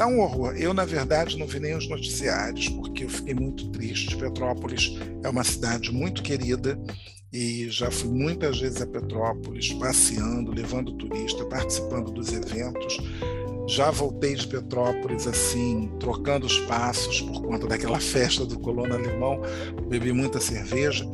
está 0.00 0.06
um 0.06 0.20
horror. 0.20 0.54
Eu, 0.56 0.72
na 0.72 0.86
verdade, 0.86 1.36
não 1.36 1.46
vi 1.46 1.60
nem 1.60 1.76
os 1.76 1.86
noticiários, 1.86 2.70
porque 2.70 3.04
eu 3.04 3.08
fiquei 3.10 3.34
muito 3.34 3.68
triste. 3.68 4.16
Petrópolis 4.16 4.96
é 5.22 5.28
uma 5.28 5.44
cidade 5.44 5.92
muito 5.92 6.22
querida 6.22 6.80
e 7.30 7.68
já 7.68 7.90
fui 7.90 8.08
muitas 8.08 8.58
vezes 8.58 8.80
a 8.80 8.86
Petrópolis 8.86 9.74
passeando, 9.74 10.52
levando 10.52 10.94
turista, 10.94 11.44
participando 11.44 12.10
dos 12.10 12.32
eventos. 12.32 12.96
Já 13.68 13.90
voltei 13.90 14.34
de 14.34 14.48
Petrópolis 14.48 15.26
assim, 15.26 15.92
trocando 16.00 16.46
os 16.46 16.58
passos 16.60 17.20
por 17.20 17.42
conta 17.42 17.66
daquela 17.66 18.00
festa 18.00 18.46
do 18.46 18.58
colono 18.58 18.94
alemão, 18.94 19.42
bebi 19.86 20.14
muita 20.14 20.40
cerveja 20.40 21.06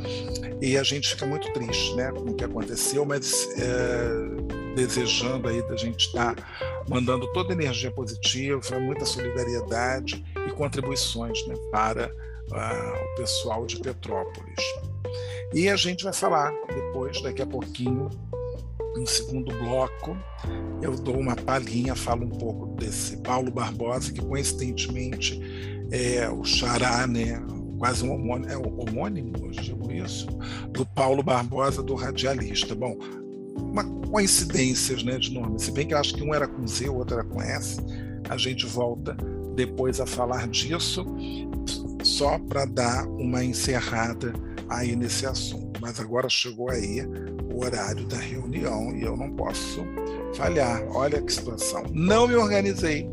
e 0.63 0.79
a 0.79 0.85
gente 0.85 1.09
fica 1.09 1.27
muito 1.27 1.53
triste, 1.53 1.95
né, 1.97 2.13
com 2.13 2.31
o 2.31 2.35
que 2.35 2.45
aconteceu, 2.45 3.05
mas 3.05 3.49
é, 3.59 4.56
desejando 4.77 5.49
aí 5.49 5.63
da 5.63 5.75
gente 5.75 6.07
estar 6.07 6.35
tá 6.35 6.85
mandando 6.87 7.27
toda 7.33 7.55
energia 7.55 7.91
positiva, 7.91 8.79
muita 8.79 9.07
solidariedade 9.07 10.23
e 10.47 10.53
contribuições, 10.53 11.45
né, 11.47 11.55
para 11.71 12.09
uh, 12.09 13.13
o 13.13 13.17
pessoal 13.17 13.65
de 13.65 13.81
Petrópolis. 13.81 14.61
E 15.55 15.69
a 15.71 15.77
gente 15.77 16.05
vai 16.05 16.13
falar 16.13 16.53
depois, 16.69 17.23
daqui 17.23 17.41
a 17.41 17.47
pouquinho, 17.47 18.11
no 18.95 19.07
segundo 19.07 19.51
bloco, 19.59 20.17
eu 20.83 20.95
dou 20.95 21.19
uma 21.19 21.35
palhinha, 21.35 21.95
falo 21.95 22.27
um 22.27 22.31
pouco 22.31 22.67
desse 22.77 23.17
Paulo 23.19 23.51
Barbosa, 23.51 24.13
que 24.13 24.21
coincidentemente 24.21 25.41
é 25.91 26.29
o 26.29 26.45
xará, 26.45 27.07
né, 27.07 27.43
quase 27.79 28.05
um 28.05 28.13
homônimo, 28.13 28.53
é 28.53 28.59
um 28.59 28.81
homônimo, 28.81 29.33
hoje 29.43 29.61
digo 29.63 29.91
isso, 29.91 30.27
do 30.71 30.85
Paulo 30.85 31.23
Barbosa, 31.23 31.83
do 31.83 31.95
radialista. 31.95 32.75
Bom, 32.75 32.99
uma 33.59 33.85
coincidências 33.85 35.03
né, 35.03 35.19
de 35.19 35.33
nome, 35.33 35.59
se 35.59 35.71
bem 35.71 35.87
que 35.87 35.95
eu 35.95 35.99
acho 35.99 36.15
que 36.15 36.23
um 36.23 36.35
era 36.35 36.47
com 36.47 36.67
Z, 36.67 36.89
o 36.89 36.97
outro 36.97 37.17
era 37.17 37.25
com 37.25 37.43
S, 37.43 37.77
a 38.29 38.37
gente 38.37 38.67
volta 38.67 39.17
depois 39.55 40.01
a 40.01 40.07
falar 40.07 40.47
disso, 40.49 41.05
só 42.03 42.39
para 42.39 42.65
dar 42.65 43.07
uma 43.07 43.45
encerrada 43.45 44.33
aí 44.69 44.95
nesse 44.95 45.27
assunto. 45.27 45.81
Mas 45.81 45.99
agora 45.99 46.29
chegou 46.29 46.71
aí 46.71 47.01
o 47.53 47.65
horário 47.65 48.07
da 48.07 48.17
reunião 48.17 48.95
e 48.97 49.03
eu 49.03 49.17
não 49.17 49.31
posso 49.31 49.85
falhar. 50.35 50.83
Olha 50.95 51.21
que 51.21 51.33
situação. 51.33 51.85
Não 51.91 52.29
me 52.29 52.37
organizei. 52.37 53.09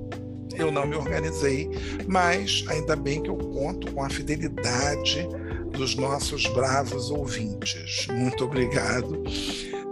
Eu 0.56 0.72
não 0.72 0.86
me 0.86 0.96
organizei, 0.96 1.70
mas 2.08 2.64
ainda 2.68 2.96
bem 2.96 3.24
que 3.24 3.30
eu 3.30 3.38
conto 3.38 3.92
com 3.92 4.04
a 4.04 4.10
fidelidade 4.10 5.28
dos 5.72 5.96
nossos 5.96 6.46
bravos 6.48 7.10
ouvintes. 7.10 8.06
Muito 8.12 8.46
obrigado. 8.46 9.24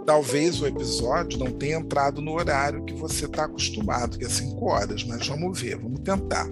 Talvez 0.04 0.60
o 0.60 0.66
episódio 0.66 1.38
não 1.38 1.52
tenha 1.52 1.78
entrado 1.78 2.20
no 2.20 2.32
horário 2.32 2.84
que 2.84 2.92
você 2.92 3.26
está 3.26 3.44
acostumado, 3.44 4.18
que 4.18 4.24
é 4.24 4.28
5 4.28 4.64
horas, 4.64 5.04
mas 5.04 5.26
vamos 5.26 5.60
ver, 5.60 5.76
vamos 5.76 6.00
tentar. 6.00 6.46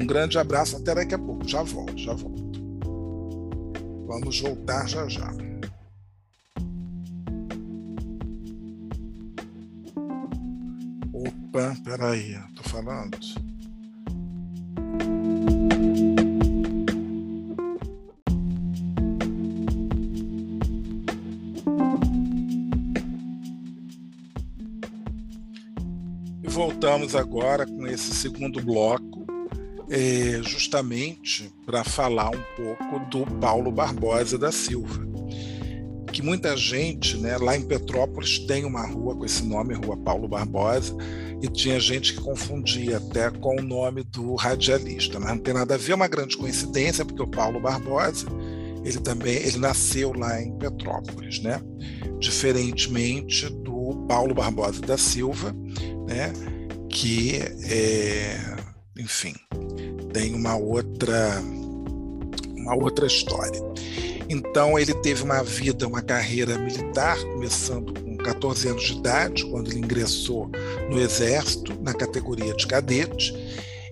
Um 0.00 0.06
grande 0.06 0.38
abraço, 0.38 0.76
até 0.76 0.94
daqui 0.94 1.14
a 1.14 1.18
pouco. 1.18 1.46
Já 1.46 1.62
volto, 1.62 1.98
já 1.98 2.14
volto. 2.14 2.44
Vamos 4.06 4.40
voltar 4.40 4.88
já 4.88 5.08
já. 5.08 5.28
Opa, 11.12 11.76
peraí, 11.84 12.36
tô 12.54 12.62
falando. 12.68 13.18
Agora 27.12 27.66
com 27.66 27.86
esse 27.86 28.14
segundo 28.14 28.62
bloco 28.62 29.24
é, 29.90 30.40
justamente 30.42 31.52
para 31.66 31.84
falar 31.84 32.30
um 32.30 32.42
pouco 32.56 32.98
do 33.10 33.26
Paulo 33.40 33.70
Barbosa 33.70 34.38
da 34.38 34.50
Silva. 34.50 35.04
Que 36.12 36.22
muita 36.22 36.56
gente, 36.56 37.16
né, 37.16 37.36
lá 37.36 37.56
em 37.56 37.62
Petrópolis, 37.62 38.38
tem 38.40 38.64
uma 38.64 38.86
rua 38.86 39.16
com 39.16 39.24
esse 39.24 39.44
nome, 39.44 39.74
Rua 39.74 39.96
Paulo 39.96 40.28
Barbosa, 40.28 40.96
e 41.42 41.48
tinha 41.48 41.78
gente 41.80 42.14
que 42.14 42.20
confundia 42.20 42.98
até 42.98 43.30
com 43.30 43.58
o 43.58 43.62
nome 43.62 44.04
do 44.04 44.36
radialista, 44.36 45.18
mas 45.18 45.30
não 45.30 45.38
tem 45.38 45.52
nada 45.52 45.74
a 45.74 45.76
ver, 45.76 45.92
é 45.92 45.94
uma 45.96 46.06
grande 46.06 46.36
coincidência, 46.36 47.04
porque 47.04 47.22
o 47.22 47.26
Paulo 47.26 47.58
Barbosa, 47.60 48.26
ele 48.84 49.00
também 49.00 49.34
ele 49.34 49.58
nasceu 49.58 50.12
lá 50.12 50.40
em 50.40 50.56
Petrópolis, 50.56 51.42
né? 51.42 51.60
Diferentemente 52.20 53.50
do 53.50 54.04
Paulo 54.06 54.34
Barbosa 54.34 54.80
da 54.80 54.96
Silva, 54.96 55.52
né? 56.06 56.32
Que, 56.94 57.40
é, 57.68 58.38
enfim, 58.96 59.34
tem 60.12 60.32
uma 60.32 60.56
outra, 60.56 61.42
uma 62.56 62.76
outra 62.76 63.06
história. 63.06 63.60
Então, 64.28 64.78
ele 64.78 64.94
teve 64.94 65.22
uma 65.22 65.42
vida, 65.42 65.88
uma 65.88 66.00
carreira 66.00 66.56
militar, 66.56 67.18
começando 67.24 67.92
com 68.00 68.16
14 68.16 68.68
anos 68.68 68.84
de 68.84 68.92
idade, 68.92 69.44
quando 69.46 69.70
ele 69.70 69.80
ingressou 69.80 70.48
no 70.88 70.98
Exército, 70.98 71.74
na 71.82 71.92
categoria 71.92 72.54
de 72.54 72.66
cadete, 72.66 73.34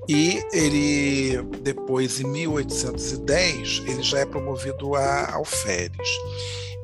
e 0.08 0.40
ele, 0.52 1.42
depois, 1.60 2.20
em 2.20 2.24
1810, 2.24 3.82
ele 3.86 4.02
já 4.02 4.20
é 4.20 4.26
promovido 4.26 4.94
a 4.94 5.34
alferes. 5.34 6.08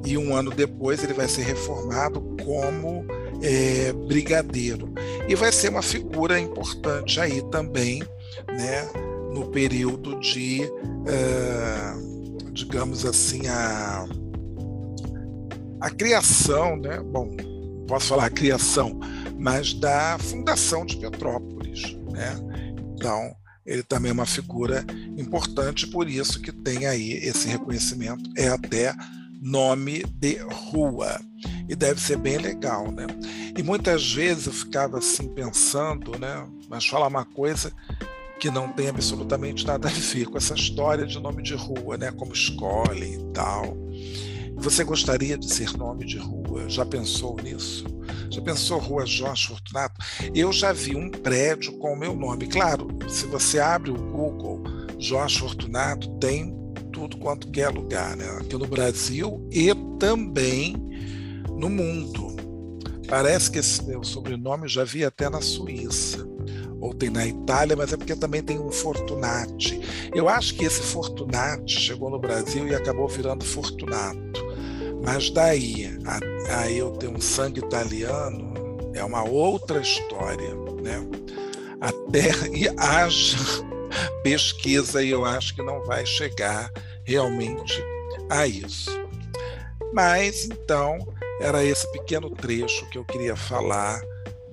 E 0.06 0.18
um 0.18 0.36
ano 0.36 0.52
depois 0.52 1.04
ele 1.04 1.14
vai 1.14 1.28
ser 1.28 1.44
reformado 1.44 2.20
como 2.44 3.06
é, 3.42 3.94
brigadeiro. 3.94 4.94
E 5.28 5.36
vai 5.36 5.52
ser 5.52 5.70
uma 5.70 5.82
figura 5.82 6.40
importante 6.40 7.20
aí 7.20 7.42
também, 7.50 8.02
né? 8.50 8.90
No 9.32 9.50
período 9.52 10.20
de, 10.20 10.64
uh, 10.64 12.52
digamos 12.52 13.06
assim, 13.06 13.48
a 13.48 14.08
a 15.80 15.90
criação, 15.90 16.78
né? 16.78 17.00
Bom, 17.02 17.36
posso 17.88 18.08
falar 18.08 18.26
a 18.26 18.30
criação, 18.30 19.00
mas 19.38 19.74
da 19.74 20.18
fundação 20.20 20.86
de 20.86 20.98
Petrópolis, 20.98 21.96
né? 22.12 22.36
Então, 22.96 23.36
ele 23.66 23.84
também 23.84 24.10
é 24.10 24.14
uma 24.14 24.26
figura 24.26 24.86
importante, 25.18 25.88
por 25.88 26.10
isso 26.10 26.42
que 26.42 26.52
tem 26.52 26.86
aí 26.86 27.14
esse 27.14 27.48
reconhecimento, 27.48 28.30
é 28.38 28.48
até 28.48 28.96
nome 29.42 30.04
de 30.04 30.38
rua. 30.38 31.20
E 31.70 31.76
deve 31.76 32.02
ser 32.02 32.18
bem 32.18 32.38
legal, 32.38 32.92
né? 32.92 33.06
E 33.58 33.62
muitas 33.62 34.14
vezes 34.14 34.48
eu 34.48 34.54
ficava 34.54 34.98
assim 34.98 35.28
pensando, 35.28 36.18
né? 36.18 36.48
Mas 36.70 36.88
falar 36.88 37.08
uma 37.08 37.26
coisa 37.26 37.72
que 38.40 38.50
não 38.50 38.72
tem 38.72 38.88
absolutamente 38.88 39.66
nada 39.66 39.88
a 39.88 39.92
ver 39.92 40.28
com 40.28 40.38
essa 40.38 40.54
história 40.54 41.06
de 41.06 41.20
nome 41.20 41.44
de 41.44 41.56
rua, 41.56 41.98
né? 41.98 42.12
Como 42.12 42.34
escolhem 42.34 43.16
e 43.16 43.34
tal. 43.34 43.76
Você 44.58 44.84
gostaria 44.84 45.38
de 45.38 45.52
ser 45.54 45.78
nome 45.78 46.06
de 46.06 46.18
rua? 46.18 46.68
Já 46.68 46.86
pensou 46.86 47.36
nisso? 47.42 47.86
Já 48.30 48.42
pensou 48.42 48.80
Rua 48.80 49.06
Jorge 49.06 49.48
Fortunato? 49.48 49.96
Eu 50.34 50.52
já 50.52 50.74
vi 50.74 50.96
um 50.96 51.10
prédio 51.10 51.78
com 51.78 51.94
o 51.94 51.98
meu 51.98 52.16
nome. 52.16 52.48
Claro, 52.48 52.88
se 53.08 53.26
você 53.28 53.60
abre 53.60 53.92
o 53.92 53.96
Google, 53.96 54.64
Jorge 55.00 55.40
Fortunato 55.40 56.10
tem 56.18 56.56
tudo 56.92 57.18
quanto 57.18 57.52
quer 57.52 57.70
lugar, 57.70 58.18
né? 58.18 58.26
aqui 58.40 58.58
no 58.58 58.68
Brasil 58.68 59.48
e 59.52 59.74
também 60.00 60.76
no 61.52 61.70
mundo. 61.70 62.36
Parece 63.08 63.52
que 63.52 63.60
esse 63.60 63.84
meu 63.86 64.04
sobrenome 64.04 64.68
já 64.68 64.84
vi 64.84 65.06
até 65.06 65.30
na 65.30 65.42
Suíça 65.42 66.28
ou 66.80 66.94
tem 66.94 67.10
na 67.10 67.26
Itália, 67.26 67.76
mas 67.76 67.94
é 67.94 67.98
porque 67.98 68.16
também 68.16 68.42
tem 68.42 68.60
um 68.60 68.72
Fortunati. 68.72 69.80
Eu 70.14 70.28
acho 70.28 70.56
que 70.56 70.66
esse 70.66 70.82
Fortunati 70.82 71.80
chegou 71.80 72.10
no 72.10 72.20
Brasil 72.20 72.68
e 72.68 72.76
acabou 72.76 73.08
virando 73.08 73.46
Fortunato. 73.46 74.47
Mas 75.08 75.30
daí 75.30 75.98
a, 76.06 76.60
a 76.60 76.70
eu 76.70 76.92
ter 76.92 77.08
um 77.08 77.22
sangue 77.22 77.62
italiano 77.62 78.54
é 78.94 79.02
uma 79.02 79.24
outra 79.24 79.80
história, 79.80 80.54
né? 80.84 81.00
Até 81.80 82.28
e 82.54 82.68
haja 82.78 83.38
pesquisa 84.22 85.02
e 85.02 85.10
eu 85.10 85.24
acho 85.24 85.56
que 85.56 85.64
não 85.64 85.82
vai 85.86 86.06
chegar 86.06 86.70
realmente 87.06 87.82
a 88.30 88.46
isso. 88.46 88.92
Mas 89.94 90.44
então 90.44 90.98
era 91.40 91.64
esse 91.64 91.90
pequeno 91.94 92.30
trecho 92.30 92.86
que 92.90 92.98
eu 92.98 93.06
queria 93.06 93.38
falar 93.38 94.02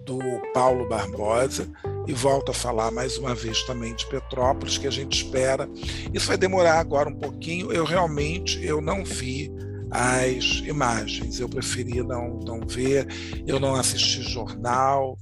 do 0.04 0.20
Paulo 0.52 0.88
Barbosa 0.88 1.68
e 2.06 2.12
volto 2.12 2.52
a 2.52 2.54
falar 2.54 2.92
mais 2.92 3.18
uma 3.18 3.34
vez 3.34 3.60
também 3.64 3.92
de 3.92 4.06
Petrópolis 4.06 4.78
que 4.78 4.86
a 4.86 4.92
gente 4.92 5.24
espera. 5.24 5.68
Isso 6.12 6.28
vai 6.28 6.36
demorar 6.36 6.78
agora 6.78 7.08
um 7.08 7.16
pouquinho. 7.16 7.72
Eu 7.72 7.84
realmente 7.84 8.64
eu 8.64 8.80
não 8.80 9.04
vi 9.04 9.50
as 9.94 10.60
imagens. 10.66 11.38
Eu 11.38 11.48
preferi 11.48 12.02
não, 12.02 12.40
não 12.40 12.60
ver, 12.66 13.06
eu 13.46 13.60
não 13.60 13.76
assisti 13.76 14.22
jornal, 14.22 15.16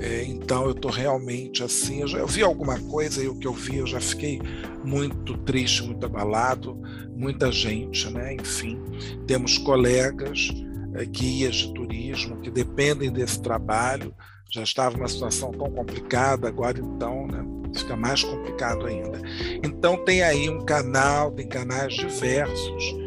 é, 0.00 0.22
então 0.24 0.64
eu 0.64 0.70
estou 0.70 0.92
realmente 0.92 1.64
assim. 1.64 2.02
Eu, 2.02 2.06
já, 2.06 2.18
eu 2.18 2.26
vi 2.26 2.42
alguma 2.42 2.78
coisa 2.78 3.22
e 3.22 3.26
o 3.26 3.34
que 3.34 3.48
eu 3.48 3.52
vi 3.52 3.78
eu 3.78 3.86
já 3.86 4.00
fiquei 4.00 4.40
muito 4.84 5.36
triste, 5.38 5.82
muito 5.82 6.06
abalado. 6.06 6.80
Muita 7.14 7.50
gente, 7.50 8.08
né? 8.10 8.34
Enfim, 8.34 8.80
temos 9.26 9.58
colegas, 9.58 10.48
é, 10.94 11.04
guias 11.04 11.56
de 11.56 11.74
turismo 11.74 12.40
que 12.40 12.50
dependem 12.50 13.12
desse 13.12 13.42
trabalho. 13.42 14.14
Já 14.50 14.62
estava 14.62 14.96
uma 14.96 15.08
situação 15.08 15.50
tão 15.50 15.70
complicada, 15.70 16.46
agora 16.46 16.78
então, 16.78 17.26
né? 17.26 17.44
Fica 17.74 17.96
mais 17.96 18.22
complicado 18.22 18.86
ainda. 18.86 19.20
Então 19.64 20.04
tem 20.04 20.22
aí 20.22 20.48
um 20.48 20.64
canal, 20.64 21.32
tem 21.32 21.48
canais 21.48 21.94
diversos 21.94 23.02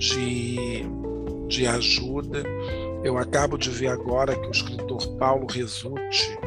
de, 0.00 0.82
de 1.46 1.66
ajuda. 1.66 2.42
Eu 3.04 3.18
acabo 3.18 3.56
de 3.56 3.70
ver 3.70 3.88
agora 3.88 4.34
que 4.34 4.48
o 4.48 4.50
escritor 4.50 5.06
Paulo 5.18 5.46
Resutti 5.46 6.38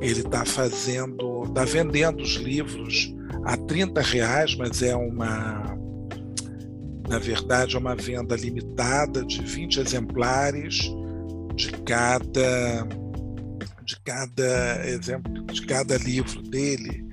ele 0.00 0.20
está 0.20 0.44
fazendo, 0.44 1.44
está 1.44 1.64
vendendo 1.64 2.22
os 2.22 2.34
livros 2.34 3.14
a 3.44 3.56
30 3.56 4.00
reais, 4.00 4.56
mas 4.56 4.82
é 4.82 4.96
uma, 4.96 5.76
na 7.08 7.18
verdade, 7.18 7.76
é 7.76 7.78
uma 7.78 7.94
venda 7.94 8.34
limitada 8.34 9.24
de 9.24 9.40
20 9.42 9.78
exemplares 9.78 10.90
de 11.54 11.70
cada 11.84 12.88
de 13.84 14.00
cada 14.00 14.88
exemplo, 14.88 15.44
de 15.46 15.66
cada 15.66 15.98
livro 15.98 16.40
dele. 16.42 17.04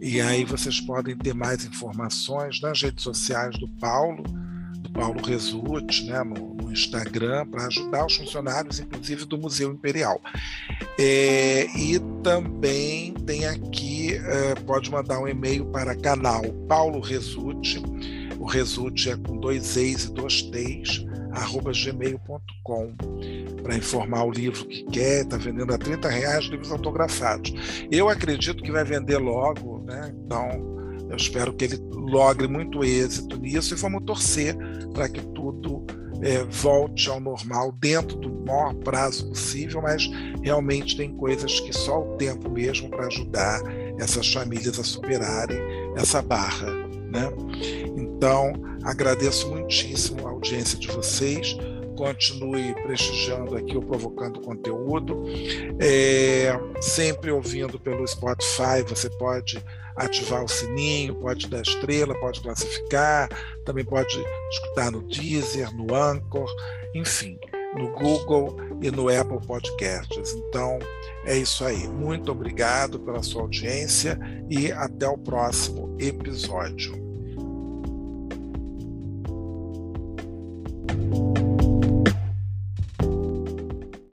E 0.00 0.20
aí 0.20 0.44
vocês 0.44 0.80
podem 0.80 1.16
ter 1.16 1.32
mais 1.32 1.64
informações 1.64 2.60
nas 2.60 2.82
redes 2.82 3.04
sociais 3.04 3.56
do 3.58 3.68
Paulo 3.78 4.24
Paulo 4.92 5.22
Resutti, 5.22 6.04
né, 6.04 6.22
no, 6.22 6.54
no 6.54 6.72
Instagram, 6.72 7.46
para 7.46 7.66
ajudar 7.66 8.06
os 8.06 8.16
funcionários, 8.16 8.80
inclusive 8.80 9.24
do 9.24 9.38
Museu 9.38 9.72
Imperial. 9.72 10.20
É, 10.98 11.66
e 11.76 11.98
também 12.22 13.14
tem 13.26 13.46
aqui, 13.46 14.14
é, 14.14 14.54
pode 14.66 14.90
mandar 14.90 15.18
um 15.20 15.28
e-mail 15.28 15.66
para 15.66 15.96
canal 15.96 16.42
Paulo 16.68 17.00
Resutti, 17.00 17.82
o 18.38 18.44
Resutti 18.44 19.10
é 19.10 19.16
com 19.16 19.38
dois 19.38 19.76
e's 19.76 20.04
e 20.04 20.12
dois 20.12 20.42
t's, 20.42 21.06
arroba 21.30 21.70
gmail.com 21.72 22.94
para 23.62 23.76
informar 23.76 24.24
o 24.24 24.30
livro 24.30 24.66
que 24.66 24.82
quer, 24.84 25.22
está 25.22 25.36
vendendo 25.36 25.72
a 25.72 25.78
30 25.78 26.08
reais 26.08 26.44
livros 26.46 26.72
autografados. 26.72 27.54
Eu 27.90 28.08
acredito 28.08 28.62
que 28.62 28.72
vai 28.72 28.84
vender 28.84 29.18
logo, 29.18 29.84
né? 29.86 30.12
então 30.24 30.81
eu 31.12 31.16
espero 31.16 31.52
que 31.52 31.66
ele 31.66 31.78
logre 31.92 32.48
muito 32.48 32.82
êxito 32.82 33.36
nisso 33.36 33.74
e 33.74 33.76
vamos 33.76 34.02
torcer 34.04 34.56
para 34.94 35.10
que 35.10 35.20
tudo 35.20 35.84
é, 36.22 36.42
volte 36.44 37.10
ao 37.10 37.20
normal 37.20 37.70
dentro 37.72 38.16
do 38.16 38.30
maior 38.30 38.74
prazo 38.76 39.28
possível, 39.28 39.82
mas 39.82 40.08
realmente 40.42 40.96
tem 40.96 41.14
coisas 41.14 41.60
que 41.60 41.72
só 41.72 42.00
o 42.00 42.16
tempo 42.16 42.50
mesmo 42.50 42.88
para 42.88 43.08
ajudar 43.08 43.60
essas 43.98 44.32
famílias 44.32 44.78
a 44.78 44.84
superarem 44.84 45.60
essa 45.98 46.22
barra. 46.22 46.70
Né? 47.12 47.30
Então, 47.94 48.54
agradeço 48.82 49.50
muitíssimo 49.50 50.26
a 50.26 50.30
audiência 50.30 50.78
de 50.78 50.88
vocês 50.88 51.54
continue 51.94 52.74
prestigiando 52.82 53.54
aqui 53.54 53.76
o 53.76 53.82
Provocando 53.82 54.40
Conteúdo. 54.40 55.22
É, 55.78 56.58
sempre 56.80 57.30
ouvindo 57.30 57.78
pelo 57.78 58.06
Spotify, 58.08 58.82
você 58.88 59.08
pode 59.10 59.62
ativar 59.96 60.44
o 60.44 60.48
sininho, 60.48 61.14
pode 61.16 61.48
dar 61.48 61.62
estrela, 61.62 62.14
pode 62.20 62.40
classificar, 62.40 63.28
também 63.64 63.84
pode 63.84 64.16
escutar 64.50 64.90
no 64.90 65.02
Deezer, 65.02 65.74
no 65.74 65.94
Anchor, 65.94 66.48
enfim. 66.94 67.38
no 67.74 67.90
Google 67.92 68.56
e 68.82 68.90
no 68.90 69.08
Apple 69.08 69.40
Podcasts. 69.46 70.32
Então, 70.34 70.78
é 71.24 71.36
isso 71.36 71.64
aí. 71.64 71.88
Muito 71.88 72.30
obrigado 72.30 72.98
pela 73.00 73.22
sua 73.22 73.42
audiência 73.42 74.18
e 74.50 74.70
até 74.70 75.08
o 75.08 75.16
próximo 75.16 75.96
episódio. 75.98 77.11